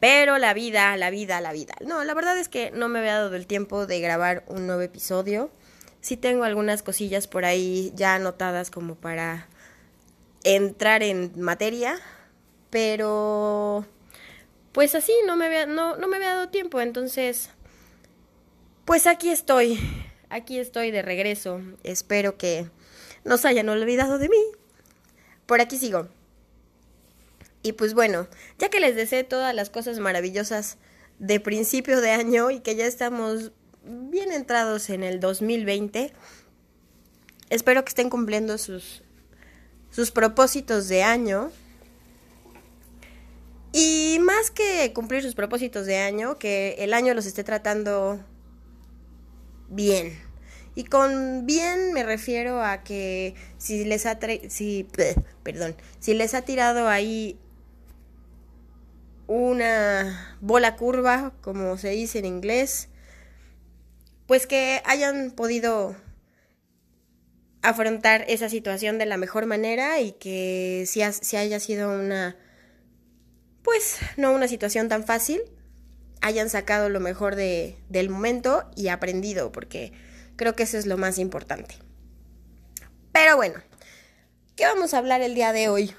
[0.00, 1.74] Pero la vida, la vida, la vida.
[1.84, 4.82] No, la verdad es que no me había dado el tiempo de grabar un nuevo
[4.82, 5.50] episodio.
[6.00, 9.48] Sí tengo algunas cosillas por ahí ya anotadas como para
[10.44, 11.98] entrar en materia.
[12.70, 13.86] Pero
[14.72, 16.80] pues así no me había, no, no me dado tiempo.
[16.80, 17.50] Entonces,
[18.84, 19.80] pues aquí estoy
[20.30, 21.60] aquí estoy de regreso.
[21.82, 22.68] Espero que
[23.24, 24.44] no se hayan olvidado de mí.
[25.46, 26.08] Por aquí sigo.
[27.62, 30.78] Y pues bueno, ya que les deseé todas las cosas maravillosas
[31.18, 36.12] de principio de año y que ya estamos bien entrados en el 2020,
[37.50, 39.02] espero que estén cumpliendo sus,
[39.90, 41.50] sus propósitos de año.
[43.72, 48.24] Y más que cumplir sus propósitos de año, que el año los esté tratando
[49.68, 50.18] bien.
[50.74, 54.18] Y con bien me refiero a que si les ha
[54.48, 54.86] si,
[55.42, 57.38] perdón, si les ha tirado ahí
[59.28, 62.88] una bola curva, como se dice en inglés,
[64.26, 65.94] pues que hayan podido
[67.62, 72.36] afrontar esa situación de la mejor manera y que si, si haya sido una,
[73.62, 75.40] pues no una situación tan fácil,
[76.20, 79.92] hayan sacado lo mejor de, del momento y aprendido, porque
[80.36, 81.76] creo que eso es lo más importante.
[83.12, 83.60] Pero bueno,
[84.56, 85.94] ¿qué vamos a hablar el día de hoy?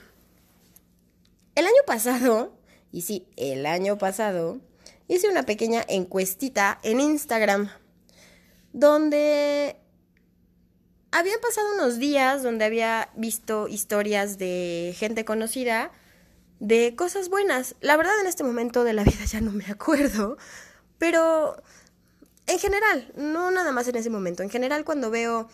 [1.55, 2.58] El año pasado,
[2.91, 4.59] y sí, el año pasado,
[5.07, 7.69] hice una pequeña encuestita en Instagram
[8.73, 9.75] donde
[11.11, 15.91] habían pasado unos días donde había visto historias de gente conocida
[16.59, 17.75] de cosas buenas.
[17.81, 20.37] La verdad en este momento de la vida ya no me acuerdo,
[20.97, 21.61] pero
[22.47, 25.49] en general, no nada más en ese momento, en general cuando veo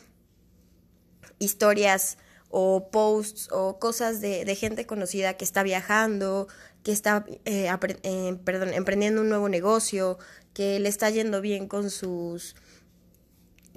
[1.39, 2.17] historias
[2.49, 6.47] o posts o cosas de, de gente conocida que está viajando,
[6.85, 7.67] que está eh,
[8.03, 8.37] eh,
[8.75, 10.19] emprendiendo un nuevo negocio,
[10.53, 12.55] que le está yendo bien con sus,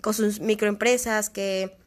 [0.03, 1.79] con sus microempresas, que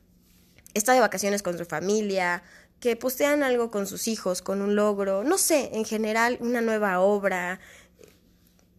[0.73, 2.41] está de vacaciones con su familia,
[2.79, 6.99] que postean algo con sus hijos, con un logro, no sé, en general una nueva
[6.99, 7.59] obra,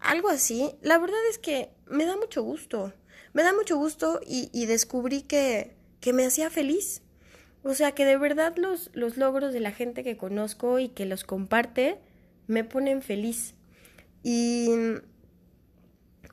[0.00, 0.72] algo así.
[0.82, 2.92] La verdad es que me da mucho gusto,
[3.34, 7.02] me da mucho gusto y, y descubrí que, que me hacía feliz.
[7.62, 11.06] O sea, que de verdad los, los logros de la gente que conozco y que
[11.06, 12.00] los comparte
[12.46, 13.54] me ponen feliz.
[14.22, 14.68] Y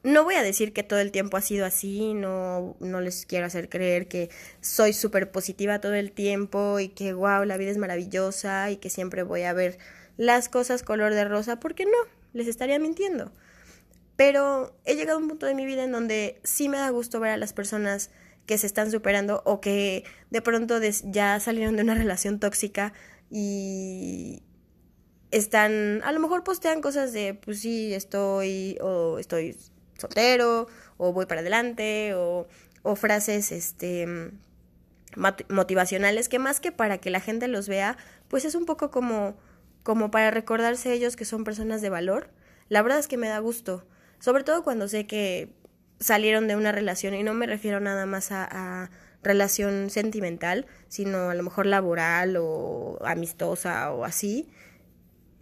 [0.04, 3.46] no voy a decir que todo el tiempo ha sido así, no, no les quiero
[3.46, 4.30] hacer creer que
[4.62, 8.90] soy súper positiva todo el tiempo y que, wow, la vida es maravillosa y que
[8.90, 9.78] siempre voy a ver
[10.18, 11.98] las cosas color de rosa, porque no,
[12.34, 13.32] les estaría mintiendo.
[14.16, 17.20] Pero he llegado a un punto de mi vida en donde sí me da gusto
[17.20, 18.12] ver a las personas
[18.46, 22.94] que se están superando o que de pronto ya salieron de una relación tóxica
[23.30, 24.44] y
[25.32, 29.56] están, a lo mejor postean cosas de, pues sí, estoy, o estoy
[29.98, 32.48] soltero, o voy para adelante, o,
[32.84, 34.08] o frases, este,
[35.50, 39.36] motivacionales, que más que para que la gente los vea, pues es un poco como,
[39.84, 42.30] como para recordarse ellos que son personas de valor.
[42.70, 43.86] La verdad es que me da gusto,
[44.20, 45.50] sobre todo cuando sé que
[46.00, 48.90] salieron de una relación y no me refiero nada más a,
[49.22, 54.50] relación sentimental, sino a lo mejor laboral o amistosa o así,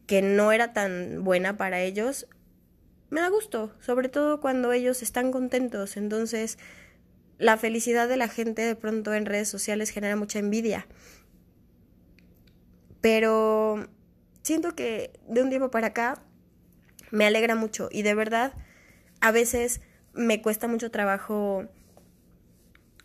[0.07, 2.27] que no era tan buena para ellos,
[3.09, 5.97] me da gusto, sobre todo cuando ellos están contentos.
[5.97, 6.57] Entonces,
[7.37, 10.87] la felicidad de la gente de pronto en redes sociales genera mucha envidia.
[13.01, 13.87] Pero
[14.41, 16.23] siento que de un tiempo para acá
[17.11, 18.53] me alegra mucho y de verdad
[19.21, 19.81] a veces
[20.13, 21.65] me cuesta mucho trabajo,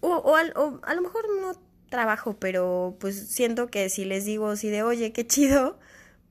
[0.00, 4.70] o, o, a lo mejor no trabajo, pero pues siento que si les digo así
[4.70, 5.78] de, oye, qué chido,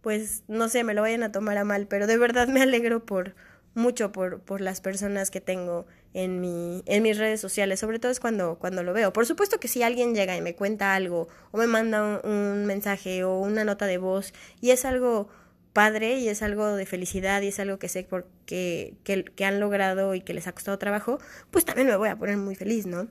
[0.02, 3.06] pues no sé, me lo vayan a tomar a mal, pero de verdad me alegro
[3.06, 3.36] por
[3.74, 8.12] mucho por, por las personas que tengo en, mi, en mis redes sociales, sobre todo
[8.12, 9.14] es cuando, cuando lo veo.
[9.14, 13.24] Por supuesto que si alguien llega y me cuenta algo o me manda un mensaje
[13.24, 15.30] o una nota de voz y es algo
[15.74, 19.60] padre y es algo de felicidad y es algo que sé porque, que, que han
[19.60, 22.86] logrado y que les ha costado trabajo, pues también me voy a poner muy feliz,
[22.86, 23.08] ¿no?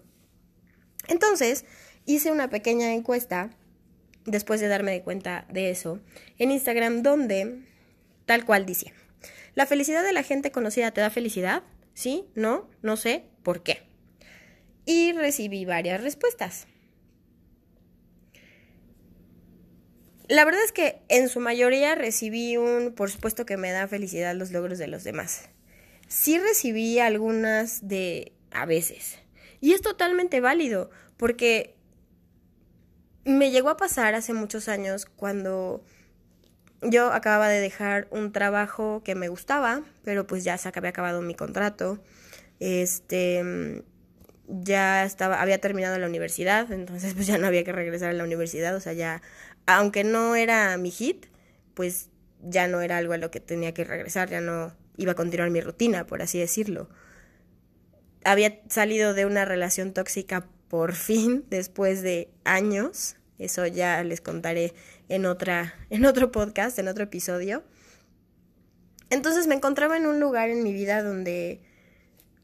[1.08, 1.64] Entonces,
[2.04, 3.50] hice una pequeña encuesta
[4.26, 6.00] después de darme de cuenta de eso
[6.38, 7.60] en Instagram donde
[8.26, 8.92] tal cual dice,
[9.54, 11.62] ¿la felicidad de la gente conocida te da felicidad?
[11.94, 12.26] ¿Sí?
[12.34, 12.68] ¿No?
[12.82, 13.82] No sé por qué.
[14.86, 16.66] Y recibí varias respuestas.
[20.28, 24.34] La verdad es que en su mayoría recibí un, por supuesto que me da felicidad
[24.36, 25.50] los logros de los demás.
[26.06, 29.18] Sí recibí algunas de a veces.
[29.60, 31.74] Y es totalmente válido, porque
[33.24, 35.82] me llegó a pasar hace muchos años cuando
[36.82, 41.20] yo acababa de dejar un trabajo que me gustaba, pero pues ya se había acabado
[41.20, 42.02] mi contrato.
[42.58, 43.82] Este
[44.48, 48.24] ya estaba había terminado la universidad, entonces pues ya no había que regresar a la
[48.24, 49.22] universidad, o sea, ya
[49.66, 51.26] aunque no era mi hit,
[51.74, 52.08] pues
[52.42, 55.50] ya no era algo a lo que tenía que regresar, ya no iba a continuar
[55.50, 56.88] mi rutina, por así decirlo.
[58.24, 64.72] Había salido de una relación tóxica por fin, después de años, eso ya les contaré
[65.10, 67.62] en, otra, en otro podcast, en otro episodio.
[69.10, 71.60] Entonces me encontraba en un lugar en mi vida donde,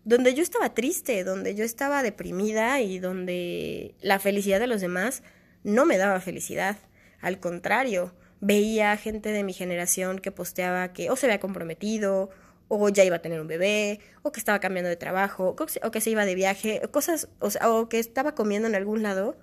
[0.04, 5.22] donde yo estaba triste, donde yo estaba deprimida y donde la felicidad de los demás
[5.62, 6.76] no me daba felicidad.
[7.20, 12.30] Al contrario, veía gente de mi generación que posteaba que o se había comprometido,
[12.68, 16.00] o ya iba a tener un bebé, o que estaba cambiando de trabajo, o que
[16.00, 19.36] se iba de viaje, cosas, o, o que estaba comiendo en algún lado,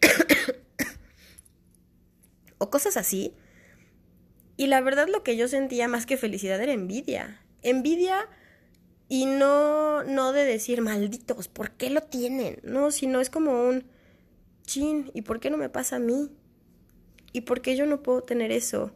[2.58, 3.34] o cosas así.
[4.56, 7.40] Y la verdad lo que yo sentía más que felicidad era envidia.
[7.62, 8.28] Envidia
[9.08, 12.58] y no, no de decir malditos, ¿por qué lo tienen?
[12.62, 13.84] No, sino es como un
[14.64, 16.30] chin, ¿y por qué no me pasa a mí?
[17.32, 18.92] ¿Y por qué yo no puedo tener eso?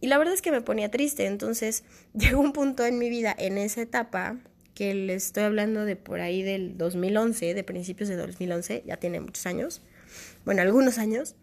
[0.00, 1.84] Y la verdad es que me ponía triste, entonces
[2.14, 4.38] llegó un punto en mi vida, en esa etapa,
[4.74, 9.20] que le estoy hablando de por ahí del 2011, de principios de 2011, ya tiene
[9.20, 9.82] muchos años,
[10.44, 11.34] bueno, algunos años,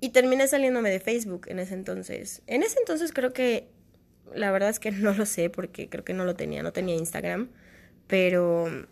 [0.00, 2.42] y terminé saliéndome de Facebook en ese entonces.
[2.46, 3.68] En ese entonces creo que,
[4.34, 6.94] la verdad es que no lo sé, porque creo que no lo tenía, no tenía
[6.94, 7.48] Instagram,
[8.06, 8.86] pero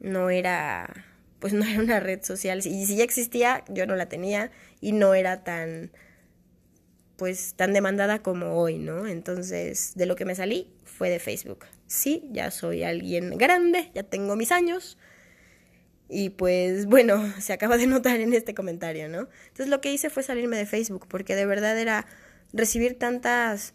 [0.00, 1.06] no era
[1.42, 2.58] pues no era una red social.
[2.58, 4.50] Y si ya existía, yo no la tenía
[4.80, 5.90] y no era tan,
[7.22, 9.06] pues, tan demandada como hoy, ¿no?
[9.06, 11.66] Entonces, de lo que me salí fue de Facebook.
[11.86, 14.98] Sí, ya soy alguien grande, ya tengo mis años.
[16.08, 19.28] Y pues bueno, se acaba de notar en este comentario, ¿no?
[19.42, 22.08] Entonces lo que hice fue salirme de Facebook porque de verdad era
[22.52, 23.74] recibir tantas...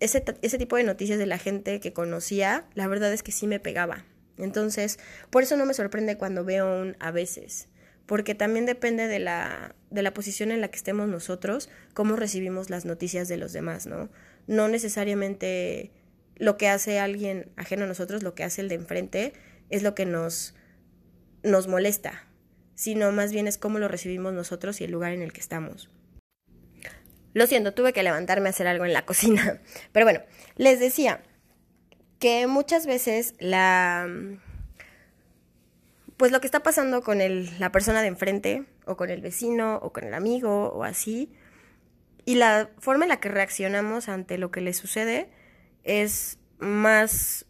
[0.00, 3.46] Ese, ese tipo de noticias de la gente que conocía, la verdad es que sí
[3.46, 4.06] me pegaba.
[4.38, 7.68] Entonces, por eso no me sorprende cuando veo a veces,
[8.08, 12.70] porque también depende de la, de la posición en la que estemos nosotros, cómo recibimos
[12.70, 14.08] las noticias de los demás, ¿no?
[14.46, 15.92] No necesariamente
[16.36, 19.34] lo que hace alguien ajeno a nosotros, lo que hace el de enfrente,
[19.68, 20.54] es lo que nos,
[21.42, 22.26] nos molesta,
[22.74, 25.90] sino más bien es cómo lo recibimos nosotros y el lugar en el que estamos.
[27.34, 29.60] Lo siento, tuve que levantarme a hacer algo en la cocina.
[29.92, 30.22] Pero bueno,
[30.56, 31.22] les decía
[32.18, 34.08] que muchas veces la...
[36.18, 39.76] Pues lo que está pasando con el, la persona de enfrente, o con el vecino,
[39.76, 41.32] o con el amigo, o así,
[42.28, 45.30] y la forma en la que reaccionamos ante lo que le sucede
[45.82, 47.46] es más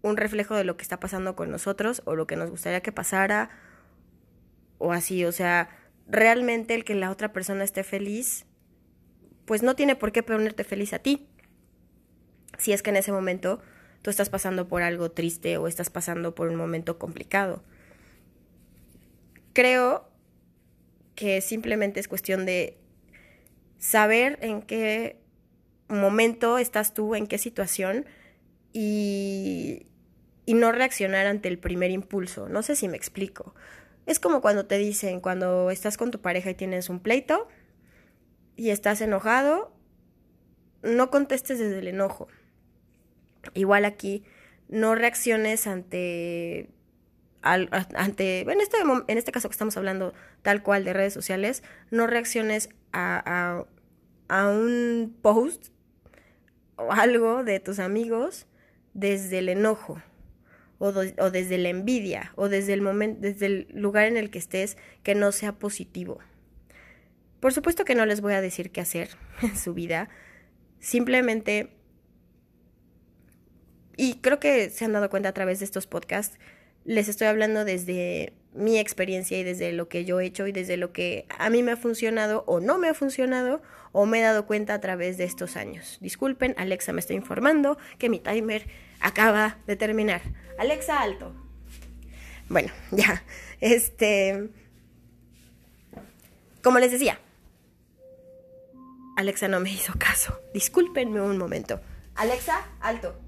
[0.00, 2.90] un reflejo de lo que está pasando con nosotros o lo que nos gustaría que
[2.90, 3.50] pasara
[4.78, 5.68] o así, o sea,
[6.06, 8.46] realmente el que la otra persona esté feliz,
[9.44, 11.28] pues no tiene por qué ponerte feliz a ti.
[12.56, 13.60] Si es que en ese momento
[14.02, 17.62] tú estás pasando por algo triste o estás pasando por un momento complicado.
[19.54, 20.06] Creo
[21.14, 22.76] que simplemente es cuestión de
[23.78, 25.20] saber en qué
[25.88, 28.04] momento estás tú, en qué situación
[28.72, 29.86] y,
[30.44, 32.48] y no reaccionar ante el primer impulso.
[32.48, 33.54] No sé si me explico.
[34.06, 37.48] Es como cuando te dicen, cuando estás con tu pareja y tienes un pleito
[38.56, 39.72] y estás enojado,
[40.82, 42.28] no contestes desde el enojo.
[43.54, 44.24] Igual aquí,
[44.68, 46.70] no reacciones ante,
[47.44, 48.78] ante en, este,
[49.08, 53.66] en este caso que estamos hablando tal cual de redes sociales, no reacciones a,
[54.28, 55.68] a, a un post
[56.76, 58.46] o algo de tus amigos
[58.94, 60.02] desde el enojo
[60.78, 64.38] o, o, desde la envidia o desde el momento, desde el lugar en el que
[64.38, 66.20] estés que no sea positivo.
[67.40, 69.10] Por supuesto que no les voy a decir qué hacer
[69.42, 70.08] en su vida,
[70.80, 71.76] simplemente
[73.96, 76.38] y creo que se han dado cuenta a través de estos podcasts,
[76.84, 80.76] les estoy hablando desde mi experiencia y desde lo que yo he hecho y desde
[80.76, 83.62] lo que a mí me ha funcionado o no me ha funcionado
[83.92, 85.98] o me he dado cuenta a través de estos años.
[86.00, 88.66] Disculpen, Alexa me está informando que mi timer
[89.00, 90.22] acaba de terminar.
[90.58, 91.34] Alexa, alto.
[92.48, 93.24] Bueno, ya.
[93.60, 94.50] Este.
[96.62, 97.18] Como les decía,
[99.16, 100.40] Alexa no me hizo caso.
[100.52, 101.80] Discúlpenme un momento.
[102.14, 103.23] Alexa, alto.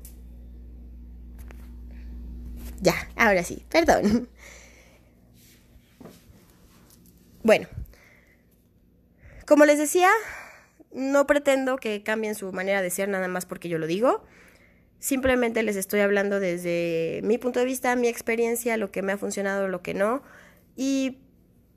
[2.81, 4.29] Ya, ahora sí, perdón.
[7.43, 7.69] Bueno,
[9.47, 10.11] como les decía,
[10.93, 14.25] no pretendo que cambien su manera de ser nada más porque yo lo digo.
[14.99, 19.19] Simplemente les estoy hablando desde mi punto de vista, mi experiencia, lo que me ha
[19.19, 20.23] funcionado, lo que no.
[20.75, 21.19] Y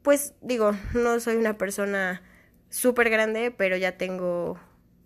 [0.01, 2.23] pues digo, no soy una persona
[2.69, 4.59] súper grande, pero ya tengo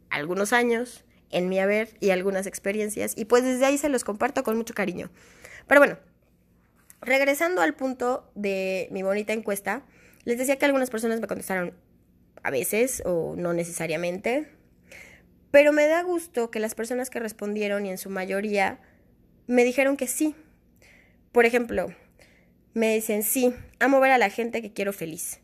[0.10, 3.14] algunos años en mi haber y algunas experiencias.
[3.18, 5.10] Y pues desde ahí se los comparto con mucho cariño.
[5.68, 5.98] Pero bueno,
[7.02, 9.84] regresando al punto de mi bonita encuesta,
[10.26, 11.74] les decía que algunas personas me contestaron
[12.44, 14.48] a veces o no necesariamente,
[15.52, 18.80] pero me da gusto que las personas que respondieron y en su mayoría
[19.48, 20.36] me dijeron que sí.
[21.32, 21.94] Por ejemplo,
[22.74, 25.40] me dicen sí, amo ver a la gente que quiero feliz.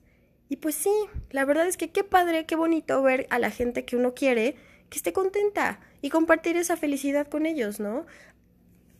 [0.49, 0.91] Y pues sí,
[1.29, 4.55] la verdad es que qué padre, qué bonito ver a la gente que uno quiere
[4.89, 8.05] que esté contenta y compartir esa felicidad con ellos, ¿no?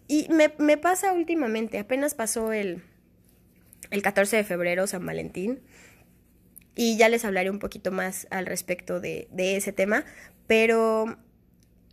[0.09, 2.81] Y me, me pasa últimamente, apenas pasó el,
[3.91, 5.61] el 14 de febrero, San Valentín,
[6.73, 10.05] y ya les hablaré un poquito más al respecto de, de ese tema,
[10.47, 11.15] pero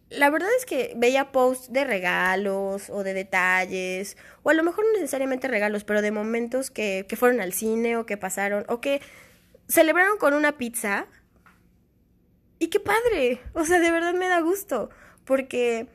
[0.09, 4.87] la verdad es que veía posts de regalos o de detalles, o a lo mejor
[4.87, 8.81] no necesariamente regalos, pero de momentos que, que fueron al cine o que pasaron, o
[8.81, 9.03] que
[9.69, 11.07] celebraron con una pizza.
[12.59, 14.89] Y qué padre, o sea, de verdad me da gusto,
[15.27, 15.87] porque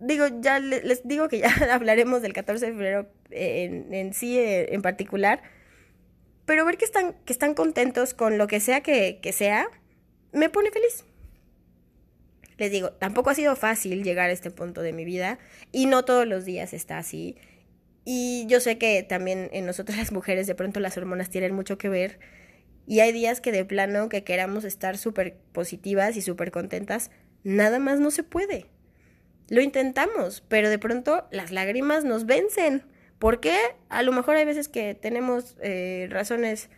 [0.00, 4.74] digo, ya les digo que ya hablaremos del 14 de febrero en, en sí eh,
[4.74, 5.42] en particular,
[6.46, 9.66] pero ver que están, que están contentos con lo que sea que, que sea,
[10.32, 11.04] me pone feliz.
[12.56, 15.38] Les digo, tampoco ha sido fácil llegar a este punto de mi vida
[15.72, 17.36] y no todos los días está así.
[18.04, 21.78] Y yo sé que también en nosotras las mujeres de pronto las hormonas tienen mucho
[21.78, 22.20] que ver
[22.86, 27.10] y hay días que de plano que queramos estar súper positivas y súper contentas,
[27.42, 28.66] nada más no se puede.
[29.48, 32.84] Lo intentamos, pero de pronto las lágrimas nos vencen.
[33.18, 33.56] ¿Por qué?
[33.88, 36.70] A lo mejor hay veces que tenemos eh, razones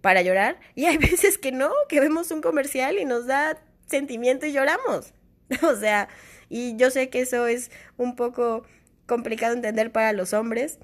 [0.00, 4.46] para llorar y hay veces que no, que vemos un comercial y nos da sentimiento
[4.46, 5.14] y lloramos.
[5.62, 6.08] o sea,
[6.48, 8.64] y yo sé que eso es un poco
[9.06, 10.78] complicado entender para los hombres,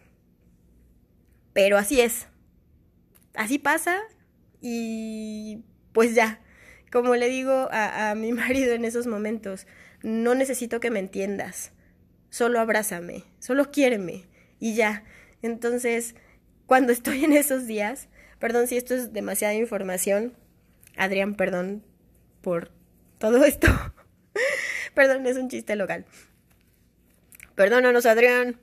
[1.53, 2.29] Pero así es.
[3.35, 4.01] Así pasa
[4.61, 6.41] y pues ya.
[6.91, 9.67] Como le digo a, a mi marido en esos momentos,
[10.03, 11.73] no necesito que me entiendas.
[12.31, 14.27] Solo abrázame, solo quiéreme
[14.61, 15.05] y ya.
[15.43, 16.15] Entonces,
[16.67, 20.35] cuando estoy en esos días, perdón si esto es demasiada información,
[20.97, 21.85] Adrián, perdón
[22.43, 22.71] por
[23.19, 23.69] todo esto.
[24.95, 26.05] perdón, es un chiste local.
[27.55, 28.61] Perdónanos, Adrián.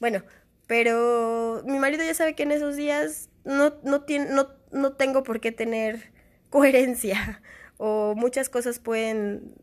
[0.00, 0.22] Bueno,
[0.66, 5.22] pero mi marido ya sabe que en esos días no, no, tiene, no, no tengo
[5.22, 6.12] por qué tener
[6.50, 7.40] coherencia
[7.78, 9.54] o muchas cosas pueden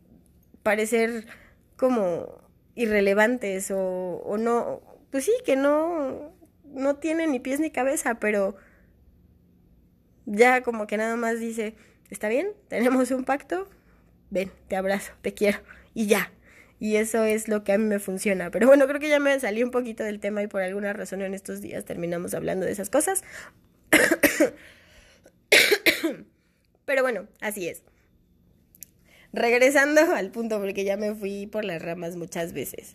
[0.64, 1.26] parecer
[1.76, 2.42] como
[2.74, 3.78] irrelevantes o,
[4.24, 6.34] o no, pues sí, que no,
[6.64, 8.56] no tiene ni pies ni cabeza, pero
[10.26, 11.76] ya como que nada más dice,
[12.10, 13.68] está bien, tenemos un pacto,
[14.30, 15.60] ven, te abrazo, te quiero,
[15.94, 16.32] y ya.
[16.80, 18.50] Y eso es lo que a mí me funciona.
[18.50, 21.22] Pero bueno, creo que ya me salí un poquito del tema y por alguna razón
[21.22, 23.22] en estos días terminamos hablando de esas cosas.
[26.84, 27.82] Pero bueno, así es.
[29.34, 32.94] Regresando al punto, porque ya me fui por las ramas muchas veces.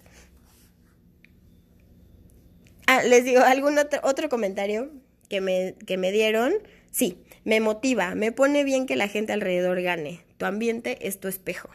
[2.88, 4.90] Ah, les digo, algún otro, otro comentario
[5.28, 6.54] que me, que me dieron.
[6.92, 10.22] Sí, me motiva, me pone bien que la gente alrededor gane.
[10.38, 11.70] Tu ambiente es tu espejo.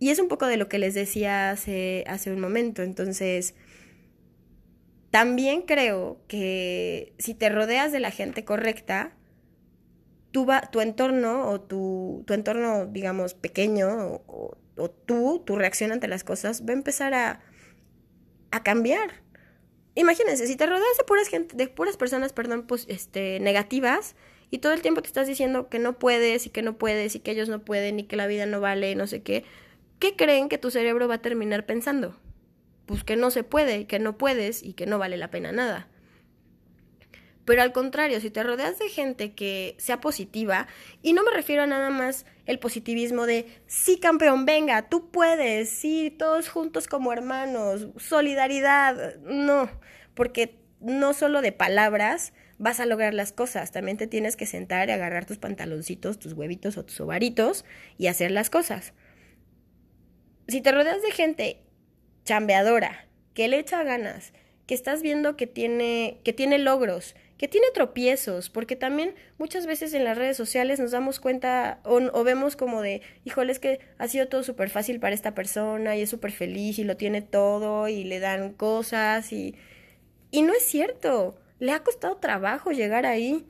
[0.00, 2.82] Y es un poco de lo que les decía hace, hace un momento.
[2.82, 3.54] Entonces,
[5.12, 9.12] también creo que si te rodeas de la gente correcta,
[10.32, 13.88] tu, tu entorno o tu, tu, entorno, digamos, pequeño
[14.26, 17.40] o, o, tú, tu reacción ante las cosas va a empezar a,
[18.50, 19.22] a cambiar.
[19.94, 24.14] Imagínense, si te rodeas de puras, gente, de puras personas perdón, pues, este, negativas
[24.50, 27.20] y todo el tiempo te estás diciendo que no puedes y que no puedes y
[27.20, 29.44] que ellos no pueden y que la vida no vale, no sé qué,
[29.98, 32.18] ¿qué creen que tu cerebro va a terminar pensando?
[32.86, 35.88] Pues que no se puede, que no puedes y que no vale la pena nada.
[37.48, 40.66] Pero al contrario, si te rodeas de gente que sea positiva,
[41.00, 45.70] y no me refiero a nada más el positivismo de, sí campeón, venga, tú puedes,
[45.70, 49.70] sí, todos juntos como hermanos, solidaridad, no,
[50.12, 54.90] porque no solo de palabras vas a lograr las cosas, también te tienes que sentar
[54.90, 57.64] y agarrar tus pantaloncitos, tus huevitos o tus ovaritos
[57.96, 58.92] y hacer las cosas.
[60.48, 61.62] Si te rodeas de gente
[62.26, 64.34] chambeadora, que le echa ganas,
[64.66, 69.94] que estás viendo que tiene, que tiene logros, que tiene tropiezos, porque también muchas veces
[69.94, 74.08] en las redes sociales nos damos cuenta o, vemos como de, híjole, es que ha
[74.08, 77.88] sido todo súper fácil para esta persona y es súper feliz y lo tiene todo
[77.88, 79.54] y le dan cosas y...
[80.30, 83.46] Y no es cierto, le ha costado trabajo llegar ahí.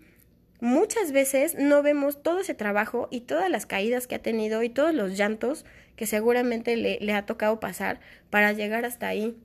[0.61, 4.69] Muchas veces no vemos todo ese trabajo y todas las caídas que ha tenido y
[4.69, 5.65] todos los llantos
[5.97, 7.99] que seguramente le, le ha tocado pasar
[8.31, 9.37] para llegar hasta ahí.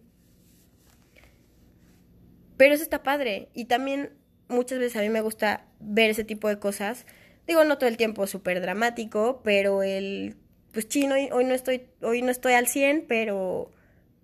[2.57, 3.49] Pero eso está padre.
[3.55, 4.11] Y también
[4.47, 7.05] muchas veces a mí me gusta ver ese tipo de cosas.
[7.47, 10.35] Digo, no todo el tiempo súper dramático, pero el,
[10.71, 13.71] pues chino, hoy no estoy, hoy no estoy al 100, pero,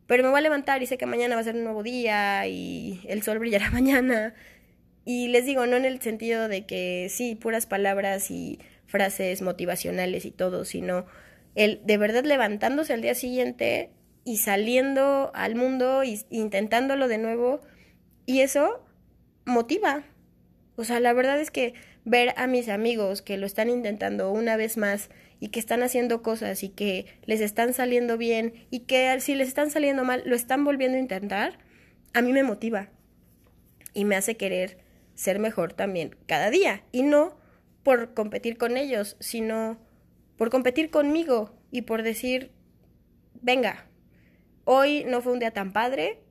[0.07, 2.47] pero me voy a levantar y sé que mañana va a ser un nuevo día
[2.47, 4.33] y el sol brillará mañana.
[5.05, 10.25] Y les digo, no en el sentido de que sí, puras palabras y frases motivacionales
[10.25, 11.05] y todo, sino
[11.55, 13.91] el de verdad levantándose al día siguiente
[14.23, 17.61] y saliendo al mundo y intentándolo de nuevo
[18.25, 18.83] y eso
[19.49, 20.03] motiva.
[20.75, 21.73] O sea, la verdad es que
[22.05, 26.21] ver a mis amigos que lo están intentando una vez más y que están haciendo
[26.21, 30.35] cosas y que les están saliendo bien y que si les están saliendo mal lo
[30.35, 31.59] están volviendo a intentar,
[32.13, 32.89] a mí me motiva
[33.93, 34.79] y me hace querer
[35.15, 37.37] ser mejor también cada día y no
[37.83, 39.77] por competir con ellos, sino
[40.37, 42.51] por competir conmigo y por decir,
[43.41, 43.87] venga,
[44.63, 46.21] hoy no fue un día tan padre,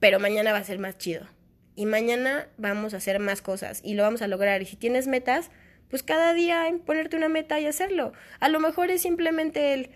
[0.00, 1.26] pero mañana va a ser más chido.
[1.74, 4.62] Y mañana vamos a hacer más cosas y lo vamos a lograr.
[4.62, 5.50] Y si tienes metas,
[5.88, 8.12] pues cada día ponerte una meta y hacerlo.
[8.40, 9.90] A lo mejor es simplemente el,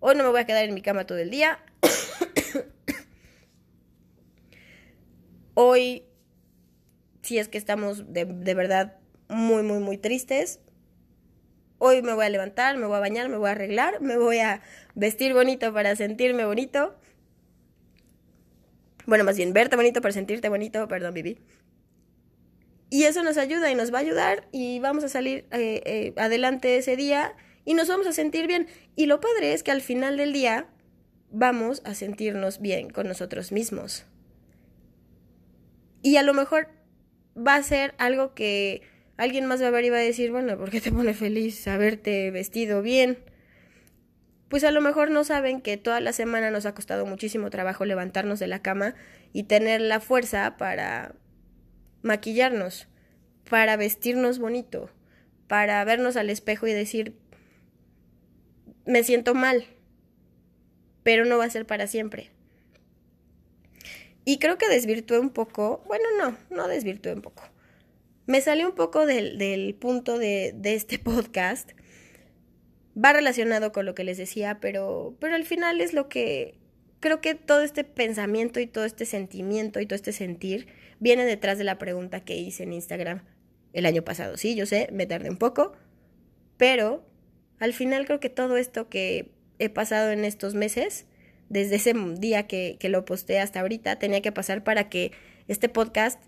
[0.00, 1.58] hoy no me voy a quedar en mi cama todo el día.
[5.54, 6.04] hoy,
[7.22, 8.98] si es que estamos de, de verdad
[9.28, 10.60] muy, muy, muy tristes,
[11.78, 14.38] Hoy me voy a levantar, me voy a bañar, me voy a arreglar, me voy
[14.38, 14.62] a
[14.94, 16.94] vestir bonito para sentirme bonito.
[19.06, 21.38] Bueno, más bien verte bonito para sentirte bonito, perdón, Vivi.
[22.90, 26.12] Y eso nos ayuda y nos va a ayudar y vamos a salir eh, eh,
[26.16, 27.34] adelante ese día
[27.64, 28.68] y nos vamos a sentir bien.
[28.94, 30.68] Y lo padre es que al final del día
[31.30, 34.06] vamos a sentirnos bien con nosotros mismos.
[36.02, 36.68] Y a lo mejor
[37.36, 38.82] va a ser algo que
[39.16, 41.66] alguien más va a ver y va a decir, bueno, ¿por qué te pone feliz
[41.66, 43.18] haberte vestido bien?
[44.48, 47.84] Pues a lo mejor no saben que toda la semana nos ha costado muchísimo trabajo
[47.84, 48.94] levantarnos de la cama
[49.32, 51.14] y tener la fuerza para
[52.02, 52.86] maquillarnos,
[53.50, 54.90] para vestirnos bonito,
[55.48, 57.16] para vernos al espejo y decir,
[58.84, 59.66] me siento mal,
[61.02, 62.30] pero no va a ser para siempre.
[64.24, 67.44] Y creo que desvirtué un poco, bueno, no, no desvirtué un poco.
[68.26, 71.70] Me salió un poco del, punto de, de, este podcast.
[73.02, 76.58] Va relacionado con lo que les decía, pero, pero al final es lo que
[77.00, 80.66] creo que todo este pensamiento y todo este sentimiento y todo este sentir
[80.98, 83.22] viene detrás de la pregunta que hice en Instagram
[83.72, 84.36] el año pasado.
[84.36, 85.72] Sí, yo sé, me tardé un poco,
[86.56, 87.06] pero
[87.58, 91.06] al final creo que todo esto que he pasado en estos meses,
[91.48, 95.12] desde ese día que, que lo posté hasta ahorita, tenía que pasar para que
[95.48, 96.20] este podcast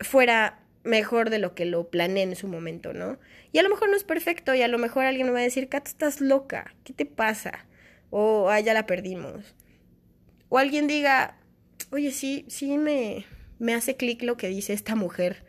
[0.00, 3.18] fuera mejor de lo que lo planeé en su momento, ¿no?
[3.52, 5.42] Y a lo mejor no es perfecto y a lo mejor alguien me va a
[5.42, 7.66] decir, Kat, estás loca, ¿qué te pasa?
[8.10, 9.54] O, ah, ya la perdimos.
[10.48, 11.38] O alguien diga,
[11.90, 13.24] oye, sí, sí me,
[13.58, 15.46] me hace clic lo que dice esta mujer.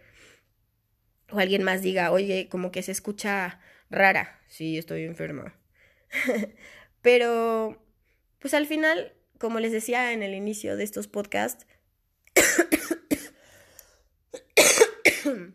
[1.30, 3.60] O alguien más diga, oye, como que se escucha
[3.90, 4.40] rara.
[4.48, 5.60] Sí, estoy enferma.
[7.02, 7.84] Pero,
[8.40, 11.66] pues al final, como les decía en el inicio de estos podcasts,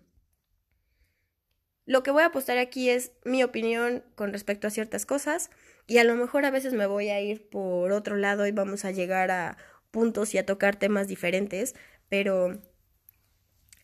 [1.85, 5.51] lo que voy a apostar aquí es mi opinión con respecto a ciertas cosas
[5.87, 8.85] y a lo mejor a veces me voy a ir por otro lado y vamos
[8.85, 9.57] a llegar a
[9.91, 11.75] puntos y a tocar temas diferentes,
[12.09, 12.61] pero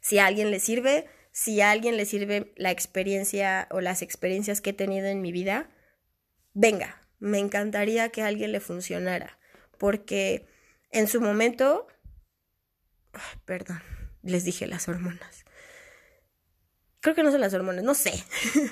[0.01, 4.61] si a alguien le sirve, si a alguien le sirve la experiencia o las experiencias
[4.61, 5.70] que he tenido en mi vida,
[6.53, 9.39] venga, me encantaría que a alguien le funcionara,
[9.78, 10.47] porque
[10.91, 11.87] en su momento,
[13.47, 13.82] perdón,
[14.22, 15.44] les dije las hormonas.
[17.05, 18.15] Creo que no son las hormonas, no sé.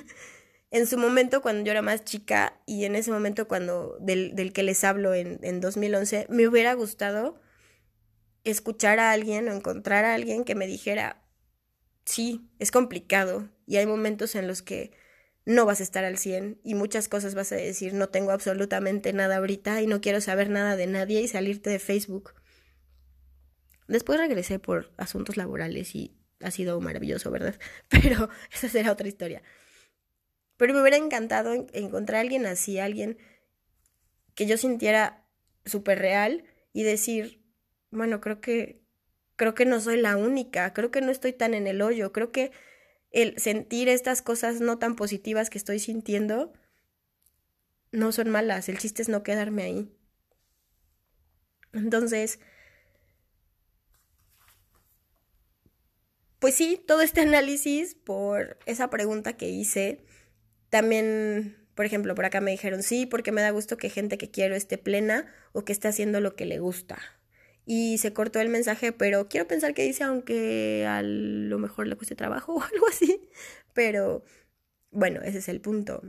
[0.71, 4.55] en su momento, cuando yo era más chica, y en ese momento cuando del, del
[4.55, 7.39] que les hablo en, en 2011, me hubiera gustado
[8.45, 11.23] escuchar a alguien o encontrar a alguien que me dijera,
[12.07, 14.93] sí, es complicado y hay momentos en los que
[15.45, 19.13] no vas a estar al 100 y muchas cosas vas a decir, no tengo absolutamente
[19.13, 22.33] nada ahorita y no quiero saber nada de nadie y salirte de Facebook.
[23.89, 27.59] Después regresé por asuntos laborales y ha sido maravilloso, ¿verdad?
[27.89, 29.43] Pero esa será otra historia.
[30.57, 33.19] Pero me hubiera encantado encontrar a alguien así, alguien
[34.35, 35.25] que yo sintiera
[35.65, 37.43] súper real y decir,
[37.91, 38.83] bueno, creo que,
[39.37, 42.33] creo que no soy la única, creo que no estoy tan en el hoyo, creo
[42.33, 42.53] que
[43.11, 46.53] el sentir estas cosas no tan positivas que estoy sintiendo
[47.91, 49.93] no son malas, el chiste es no quedarme ahí.
[51.73, 52.41] Entonces,
[56.43, 60.05] pues sí, todo este análisis por esa pregunta que hice,
[60.69, 64.31] también, por ejemplo, por acá me dijeron, sí, porque me da gusto que gente que
[64.31, 66.99] quiero esté plena o que esté haciendo lo que le gusta
[67.65, 71.97] y se cortó el mensaje, pero quiero pensar que dice aunque a lo mejor le
[71.97, 73.29] cueste trabajo o algo así.
[73.73, 74.25] Pero
[74.91, 76.03] bueno, ese es el punto.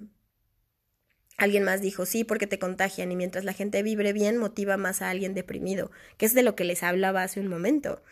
[1.37, 5.01] Alguien más dijo, sí, porque te contagian y mientras la gente vibre bien, motiva más
[5.01, 8.03] a alguien deprimido, que es de lo que les hablaba hace un momento.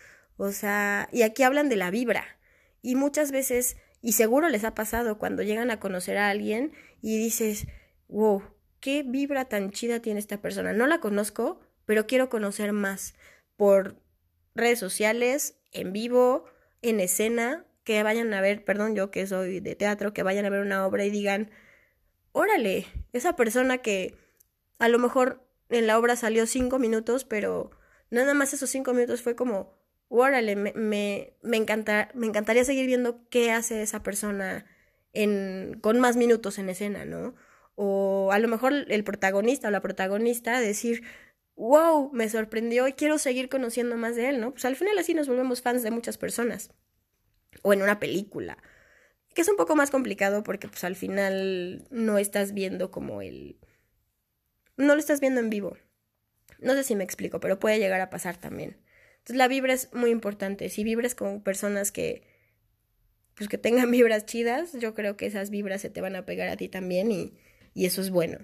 [0.43, 2.25] O sea, y aquí hablan de la vibra.
[2.81, 7.19] Y muchas veces, y seguro les ha pasado cuando llegan a conocer a alguien y
[7.19, 7.67] dices,
[8.07, 8.41] wow,
[8.79, 10.73] qué vibra tan chida tiene esta persona.
[10.73, 13.13] No la conozco, pero quiero conocer más
[13.55, 13.97] por
[14.55, 16.45] redes sociales, en vivo,
[16.81, 20.49] en escena, que vayan a ver, perdón, yo que soy de teatro, que vayan a
[20.49, 21.51] ver una obra y digan,
[22.31, 24.15] órale, esa persona que
[24.79, 27.69] a lo mejor en la obra salió cinco minutos, pero
[28.09, 29.79] nada más esos cinco minutos fue como,
[30.12, 31.66] órale, me, me, me,
[32.14, 34.66] me encantaría seguir viendo qué hace esa persona
[35.14, 37.34] en, con más minutos en escena, ¿no?
[37.76, 41.03] O a lo mejor el protagonista o la protagonista decir,
[41.55, 44.51] wow, me sorprendió y quiero seguir conociendo más de él, ¿no?
[44.51, 46.72] Pues al final así nos volvemos fans de muchas personas.
[47.62, 48.57] O en una película.
[49.34, 53.57] Que es un poco más complicado porque pues al final no estás viendo como el...
[54.76, 55.78] No lo estás viendo en vivo.
[56.59, 58.78] No sé si me explico, pero puede llegar a pasar también.
[59.22, 60.69] Entonces la vibra es muy importante.
[60.69, 62.24] Si vibras con personas que
[63.36, 66.47] pues que tengan vibras chidas, yo creo que esas vibras se te van a pegar
[66.49, 67.34] a ti también y,
[67.74, 68.39] y eso es bueno.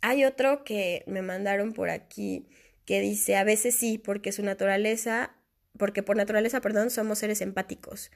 [0.00, 2.48] Hay otro que me mandaron por aquí
[2.84, 5.34] que dice, a veces sí, porque su naturaleza,
[5.76, 8.12] porque por naturaleza, perdón, somos seres empáticos.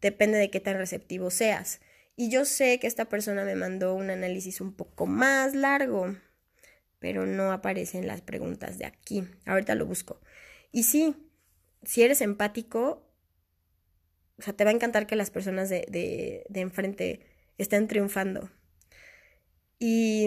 [0.00, 1.80] Depende de qué tan receptivo seas.
[2.14, 6.14] Y yo sé que esta persona me mandó un análisis un poco más largo,
[6.98, 9.24] pero no aparece en las preguntas de aquí.
[9.44, 10.20] Ahorita lo busco.
[10.72, 11.14] Y sí,
[11.84, 13.06] si eres empático,
[14.38, 17.26] o sea, te va a encantar que las personas de, de, de enfrente
[17.58, 18.50] estén triunfando.
[19.78, 20.26] Y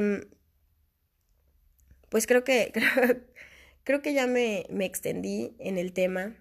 [2.09, 2.71] pues creo que,
[3.83, 6.35] creo, que ya me, me extendí en el tema.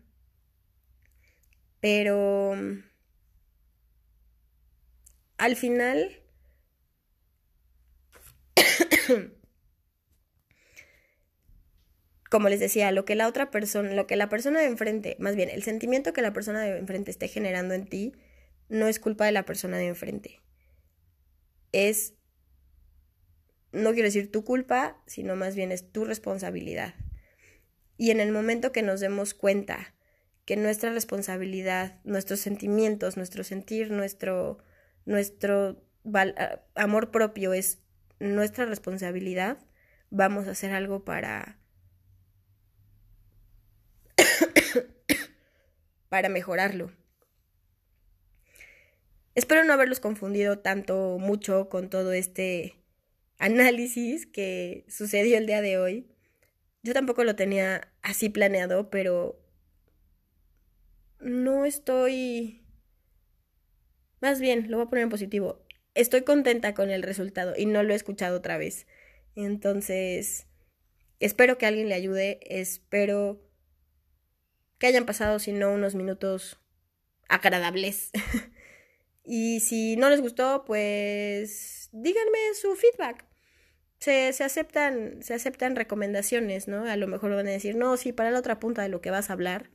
[1.81, 2.55] Pero
[5.39, 6.23] al final
[12.35, 15.37] como les decía, lo que la otra persona, lo que la persona de enfrente, más
[15.37, 18.13] bien, el sentimiento que la persona de enfrente esté generando en ti,
[18.69, 20.41] no es culpa de la persona de enfrente.
[21.71, 22.15] Es,
[23.71, 26.97] no quiero decir tu culpa, sino más bien es tu responsabilidad.
[27.99, 29.95] Y en el momento que nos demos cuenta
[30.45, 34.59] que nuestra responsabilidad, nuestros sentimientos, nuestro sentir, nuestro,
[35.05, 35.85] nuestro
[36.75, 37.79] amor propio es
[38.19, 39.65] nuestra responsabilidad,
[40.11, 41.61] vamos a hacer algo para
[46.15, 46.93] para mejorarlo.
[49.35, 52.77] Espero no haberlos confundido tanto mucho con todo este
[53.39, 56.07] análisis que sucedió el día de hoy.
[56.85, 59.45] Yo tampoco lo tenía así planeado, pero
[61.19, 62.65] no estoy...
[64.21, 65.67] Más bien, lo voy a poner en positivo.
[65.97, 68.87] Estoy contenta con el resultado y no lo he escuchado otra vez.
[69.35, 70.47] Entonces,
[71.19, 73.45] espero que alguien le ayude, espero
[74.79, 76.59] que hayan pasado, si no, unos minutos
[77.29, 78.11] agradables.
[79.25, 83.25] y si no les gustó, pues díganme su feedback.
[83.99, 86.85] Se, se, aceptan, se aceptan recomendaciones, ¿no?
[86.85, 89.11] A lo mejor van a decir, no, sí, para la otra punta de lo que
[89.11, 89.71] vas a hablar.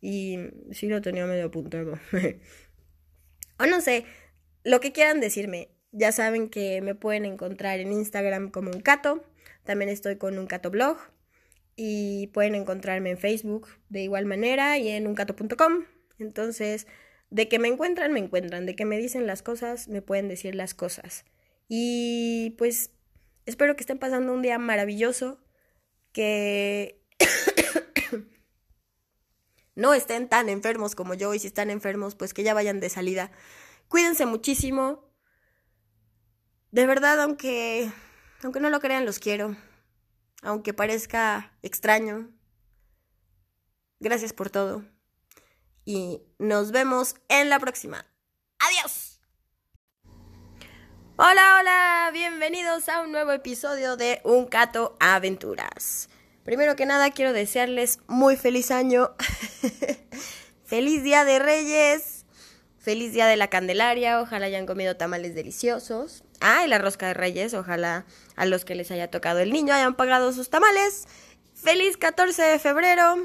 [0.00, 0.38] Y
[0.70, 1.98] sí lo tenía medio apuntado.
[3.58, 4.04] o no sé,
[4.64, 5.70] lo que quieran decirme.
[5.90, 9.24] Ya saben que me pueden encontrar en Instagram como un cato.
[9.64, 10.98] También estoy con un cato blog
[11.80, 15.84] y pueden encontrarme en Facebook de igual manera y en uncato.com.
[16.18, 16.88] Entonces,
[17.30, 20.56] de que me encuentran, me encuentran, de que me dicen las cosas, me pueden decir
[20.56, 21.24] las cosas.
[21.68, 22.90] Y pues
[23.46, 25.38] espero que estén pasando un día maravilloso,
[26.10, 27.00] que
[29.76, 32.88] no estén tan enfermos como yo y si están enfermos, pues que ya vayan de
[32.88, 33.30] salida.
[33.86, 35.08] Cuídense muchísimo.
[36.72, 37.88] De verdad, aunque
[38.42, 39.56] aunque no lo crean, los quiero
[40.42, 42.30] aunque parezca extraño.
[44.00, 44.84] Gracias por todo.
[45.84, 48.06] Y nos vemos en la próxima.
[48.58, 49.20] Adiós.
[51.16, 56.08] Hola, hola, bienvenidos a un nuevo episodio de Un Cato Aventuras.
[56.44, 59.16] Primero que nada quiero desearles muy feliz año,
[60.64, 62.24] feliz Día de Reyes,
[62.78, 66.22] feliz Día de la Candelaria, ojalá hayan comido tamales deliciosos.
[66.40, 68.04] Ah, y la rosca de Reyes, ojalá
[68.36, 71.06] a los que les haya tocado el niño hayan pagado sus tamales.
[71.54, 73.16] Feliz 14 de febrero.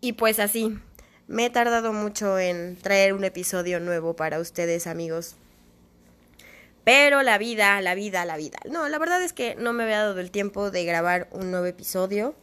[0.00, 0.78] Y pues así,
[1.26, 5.36] me he tardado mucho en traer un episodio nuevo para ustedes, amigos.
[6.84, 8.58] Pero la vida, la vida, la vida.
[8.70, 11.66] No, la verdad es que no me había dado el tiempo de grabar un nuevo
[11.66, 12.34] episodio.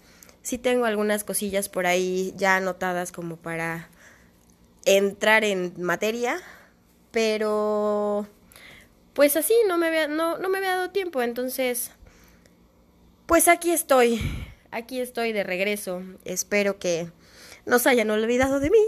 [0.44, 3.90] Sí tengo algunas cosillas por ahí ya anotadas como para
[4.86, 6.40] entrar en materia,
[7.10, 8.28] pero
[9.16, 11.92] pues así no me había, no, no me había dado tiempo, entonces,
[13.26, 14.20] pues aquí estoy,
[14.72, 17.10] aquí estoy de regreso, espero que
[17.66, 18.86] no se hayan olvidado de mí,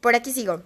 [0.00, 0.62] por aquí sigo.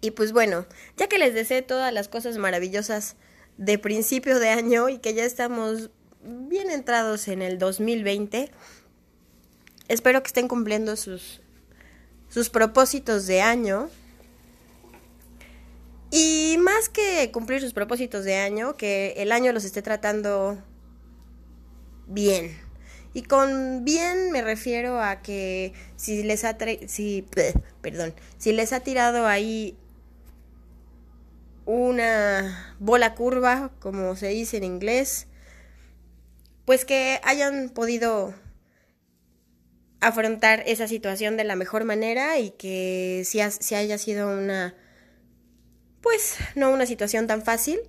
[0.00, 3.16] Y pues bueno, ya que les deseé todas las cosas maravillosas
[3.58, 5.90] de principio de año y que ya estamos
[6.22, 8.50] bien entrados en el 2020,
[9.88, 11.42] espero que estén cumpliendo sus,
[12.30, 13.90] sus propósitos de año
[16.14, 20.62] y más que cumplir sus propósitos de año, que el año los esté tratando
[22.06, 22.54] bien.
[23.14, 27.26] Y con bien me refiero a que si les ha si
[27.80, 29.78] perdón, si les ha tirado ahí
[31.64, 35.28] una bola curva, como se dice en inglés,
[36.66, 38.34] pues que hayan podido
[40.00, 44.74] afrontar esa situación de la mejor manera y que si, si haya sido una
[46.02, 47.80] pues no una situación tan fácil,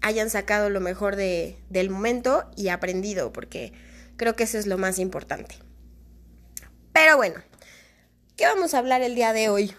[0.00, 3.72] hayan sacado lo mejor de, del momento y aprendido, porque
[4.16, 5.56] creo que eso es lo más importante.
[6.92, 7.36] Pero bueno,
[8.36, 9.74] ¿qué vamos a hablar el día de hoy?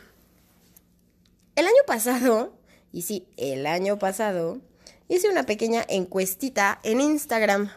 [1.56, 2.58] El año pasado,
[2.92, 4.62] y sí, el año pasado,
[5.08, 7.72] hice una pequeña encuestita en Instagram,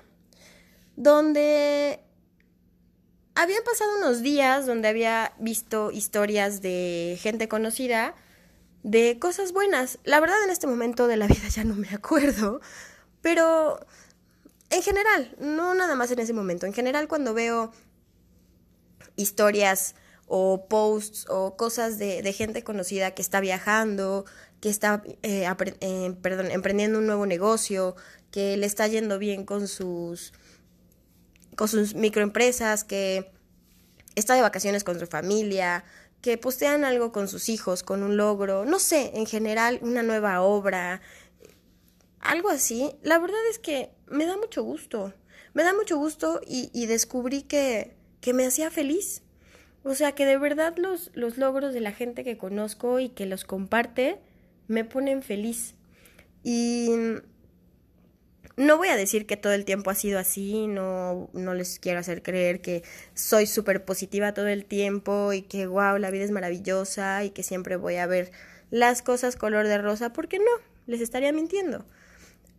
[0.96, 2.00] donde
[3.34, 8.16] habían pasado unos días donde había visto historias de gente conocida
[8.82, 9.98] de cosas buenas.
[10.04, 12.60] La verdad en este momento de la vida ya no me acuerdo,
[13.20, 13.80] pero
[14.70, 17.72] en general, no nada más en ese momento, en general cuando veo
[19.16, 19.94] historias
[20.26, 24.26] o posts o cosas de, gente conocida que está viajando,
[24.60, 25.48] que está eh,
[25.80, 27.96] eh, perdón, emprendiendo un nuevo negocio,
[28.30, 30.34] que le está yendo bien con sus,
[31.56, 33.32] con sus microempresas, que
[34.14, 35.84] está de vacaciones con su familia,
[36.20, 40.42] que postean algo con sus hijos, con un logro, no sé, en general, una nueva
[40.42, 41.00] obra,
[42.20, 45.14] algo así, la verdad es que me da mucho gusto.
[45.54, 49.22] Me da mucho gusto y, y descubrí que, que me hacía feliz.
[49.82, 53.26] O sea, que de verdad los, los logros de la gente que conozco y que
[53.26, 54.20] los comparte
[54.66, 55.74] me ponen feliz.
[56.42, 56.90] Y
[58.58, 62.00] no voy a decir que todo el tiempo ha sido así, no, no les quiero
[62.00, 62.82] hacer creer que
[63.14, 67.44] soy súper positiva todo el tiempo y que, wow, la vida es maravillosa y que
[67.44, 68.32] siempre voy a ver
[68.70, 70.50] las cosas color de rosa, porque no,
[70.86, 71.86] les estaría mintiendo.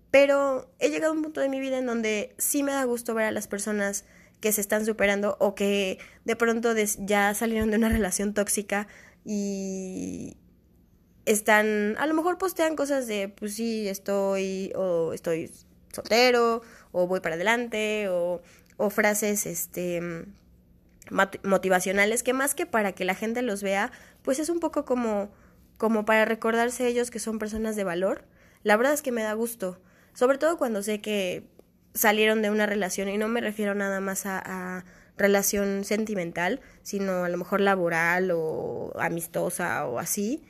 [0.09, 3.13] Pero he llegado a un punto de mi vida en donde sí me da gusto
[3.13, 4.05] ver a las personas
[4.39, 8.87] que se están superando o que de pronto ya salieron de una relación tóxica
[9.25, 10.37] y
[11.25, 15.51] están, a lo mejor postean cosas de, pues sí, estoy, o estoy
[15.91, 16.61] soltero,
[16.91, 18.41] o voy para adelante, o,
[18.77, 20.25] o frases, este,
[21.43, 25.31] motivacionales, que más que para que la gente los vea, pues es un poco como,
[25.77, 28.25] como para recordarse ellos que son personas de valor.
[28.63, 29.81] La verdad es que me da gusto,
[30.13, 31.47] sobre todo cuando sé que
[31.93, 34.85] salieron de una relación y no me refiero nada más a,
[35.17, 40.45] relación sentimental, sino a lo mejor laboral o amistosa o así,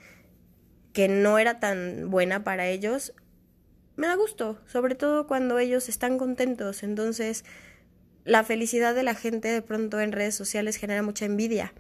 [0.94, 3.14] que no era tan buena para ellos,
[4.00, 6.84] me da gusto, sobre todo cuando ellos están contentos.
[6.84, 7.44] Entonces,
[8.24, 11.74] la felicidad de la gente de pronto en redes sociales genera mucha envidia.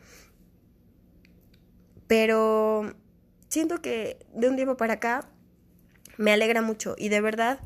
[2.07, 2.93] Pero
[3.47, 5.29] siento que de un tiempo para acá
[6.17, 7.61] me alegra mucho y de verdad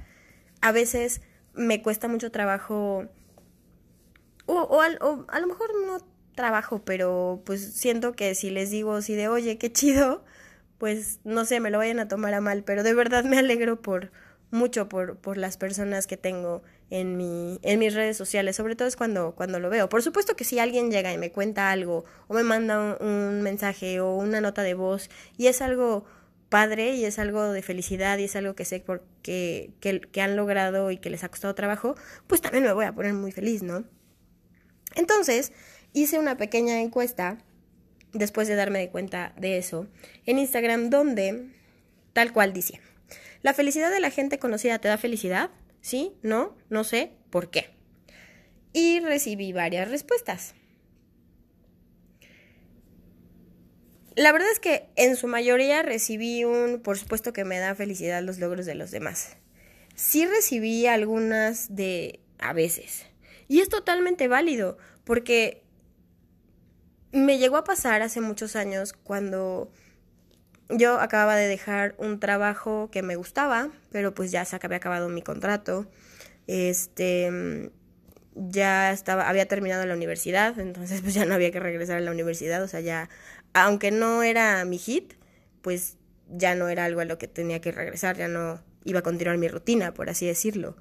[0.62, 1.22] a veces
[1.56, 3.06] me cuesta mucho trabajo,
[4.46, 5.98] o, o, a lo mejor no
[6.36, 10.24] trabajo, pero pues siento que si les digo así de, oye, qué chido,
[10.78, 13.82] pues no sé, me lo vayan a tomar a mal, pero de verdad me alegro
[13.82, 14.12] por
[14.54, 18.88] mucho por, por las personas que tengo en, mi, en mis redes sociales, sobre todo
[18.88, 19.90] es cuando, cuando lo veo.
[19.90, 24.00] Por supuesto que si alguien llega y me cuenta algo o me manda un mensaje
[24.00, 26.06] o una nota de voz y es algo
[26.50, 30.36] padre y es algo de felicidad y es algo que sé porque, que, que han
[30.36, 31.96] logrado y que les ha costado trabajo,
[32.28, 33.86] pues también me voy a poner muy feliz, ¿no?
[34.96, 35.52] Entonces,
[35.94, 37.40] hice una pequeña encuesta
[38.12, 39.88] después de darme cuenta de eso
[40.28, 41.50] en Instagram donde
[42.14, 42.80] tal cual dice,
[43.44, 45.52] ¿la felicidad de la gente conocida te da felicidad?
[45.82, 46.14] ¿Sí?
[46.24, 46.58] ¿No?
[46.70, 47.70] No sé por qué.
[48.74, 50.56] Y recibí varias respuestas.
[54.16, 58.22] La verdad es que en su mayoría recibí un, por supuesto que me da felicidad
[58.24, 59.38] los logros de los demás.
[59.96, 63.06] Sí recibí algunas de a veces.
[63.48, 65.64] Y es totalmente válido, porque
[67.12, 69.72] me llegó a pasar hace muchos años cuando
[70.70, 75.10] yo acababa de dejar un trabajo que me gustaba, pero pues ya se había acabado
[75.10, 75.88] mi contrato.
[76.48, 77.72] Este
[78.36, 82.12] ya estaba había terminado la universidad, entonces pues ya no había que regresar a la
[82.12, 83.10] universidad, o sea, ya
[83.54, 85.14] aunque no era mi hit,
[85.62, 85.98] pues
[86.30, 89.38] ya no era algo a lo que tenía que regresar, ya no iba a continuar
[89.38, 90.76] mi rutina, por así decirlo.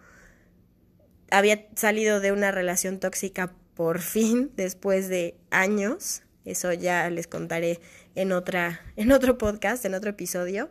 [1.31, 7.81] Había salido de una relación tóxica por fin, después de años, eso ya les contaré
[8.15, 10.71] en, otra, en otro podcast, en otro episodio.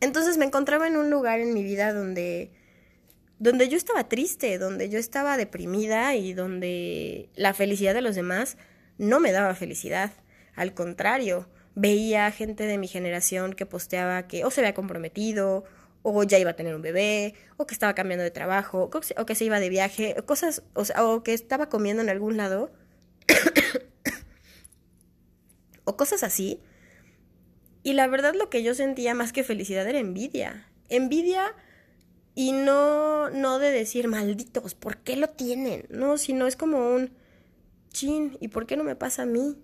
[0.00, 2.52] Entonces me encontraba en un lugar en mi vida donde,
[3.38, 8.56] donde yo estaba triste, donde yo estaba deprimida y donde la felicidad de los demás
[8.98, 10.12] no me daba felicidad.
[10.54, 15.64] Al contrario, veía gente de mi generación que posteaba que o se había comprometido,
[16.02, 19.34] o ya iba a tener un bebé, o que estaba cambiando de trabajo, o que
[19.34, 22.70] se iba de viaje, cosas, o, o que estaba comiendo en algún lado,
[25.86, 26.60] o cosas así.
[27.82, 30.68] Y la verdad lo que yo sentía más que felicidad era envidia.
[30.90, 31.54] Envidia
[32.34, 35.86] y no, no de decir malditos, ¿por qué lo tienen?
[35.88, 37.12] No, sino es como un
[37.88, 39.56] chin, ¿y por qué no me pasa a mí?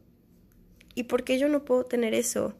[0.94, 2.54] ¿Y por qué yo no puedo tener eso?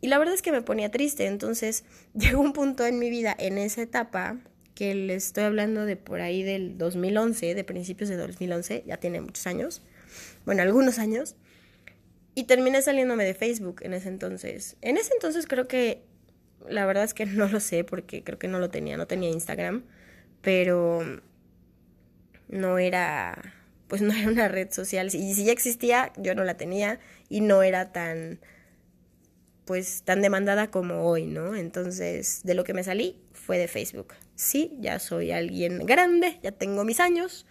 [0.00, 1.84] Y la verdad es que me ponía triste, entonces
[2.14, 4.38] llegó un punto en mi vida, en esa etapa,
[4.74, 9.20] que le estoy hablando de por ahí del 2011, de principios de 2011, ya tiene
[9.20, 9.82] muchos años,
[10.46, 11.36] bueno, algunos años,
[12.36, 14.76] y terminé saliéndome de Facebook en ese entonces.
[14.82, 16.04] En ese entonces creo que,
[16.68, 19.30] la verdad es que no lo sé porque creo que no lo tenía, no tenía
[19.30, 19.82] Instagram,
[20.42, 21.02] pero
[22.48, 23.56] no era
[23.88, 25.06] pues no era una red social.
[25.06, 28.38] Y si ya existía, yo no la tenía y no era tan,
[29.64, 31.54] pues, tan demandada como hoy, ¿no?
[31.54, 34.14] Entonces, de lo que me salí fue de Facebook.
[34.34, 37.46] Sí, ya soy alguien grande, ya tengo mis años.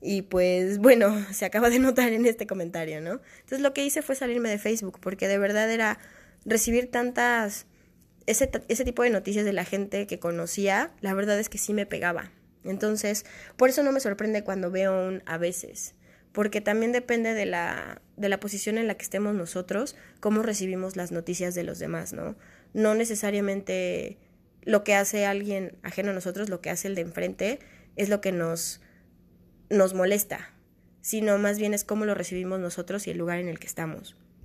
[0.00, 3.20] Y pues bueno, se acaba de notar en este comentario, ¿no?
[3.40, 5.98] Entonces lo que hice fue salirme de Facebook, porque de verdad era
[6.44, 7.66] recibir tantas,
[8.26, 11.74] ese, ese tipo de noticias de la gente que conocía, la verdad es que sí
[11.74, 12.30] me pegaba.
[12.64, 13.24] Entonces,
[13.56, 15.94] por eso no me sorprende cuando veo un a veces,
[16.32, 20.96] porque también depende de la, de la posición en la que estemos nosotros, cómo recibimos
[20.96, 22.36] las noticias de los demás, ¿no?
[22.74, 24.18] No necesariamente
[24.62, 27.58] lo que hace alguien ajeno a nosotros, lo que hace el de enfrente,
[27.96, 28.80] es lo que nos
[29.70, 30.50] nos molesta,
[31.00, 34.16] sino más bien es cómo lo recibimos nosotros y el lugar en el que estamos.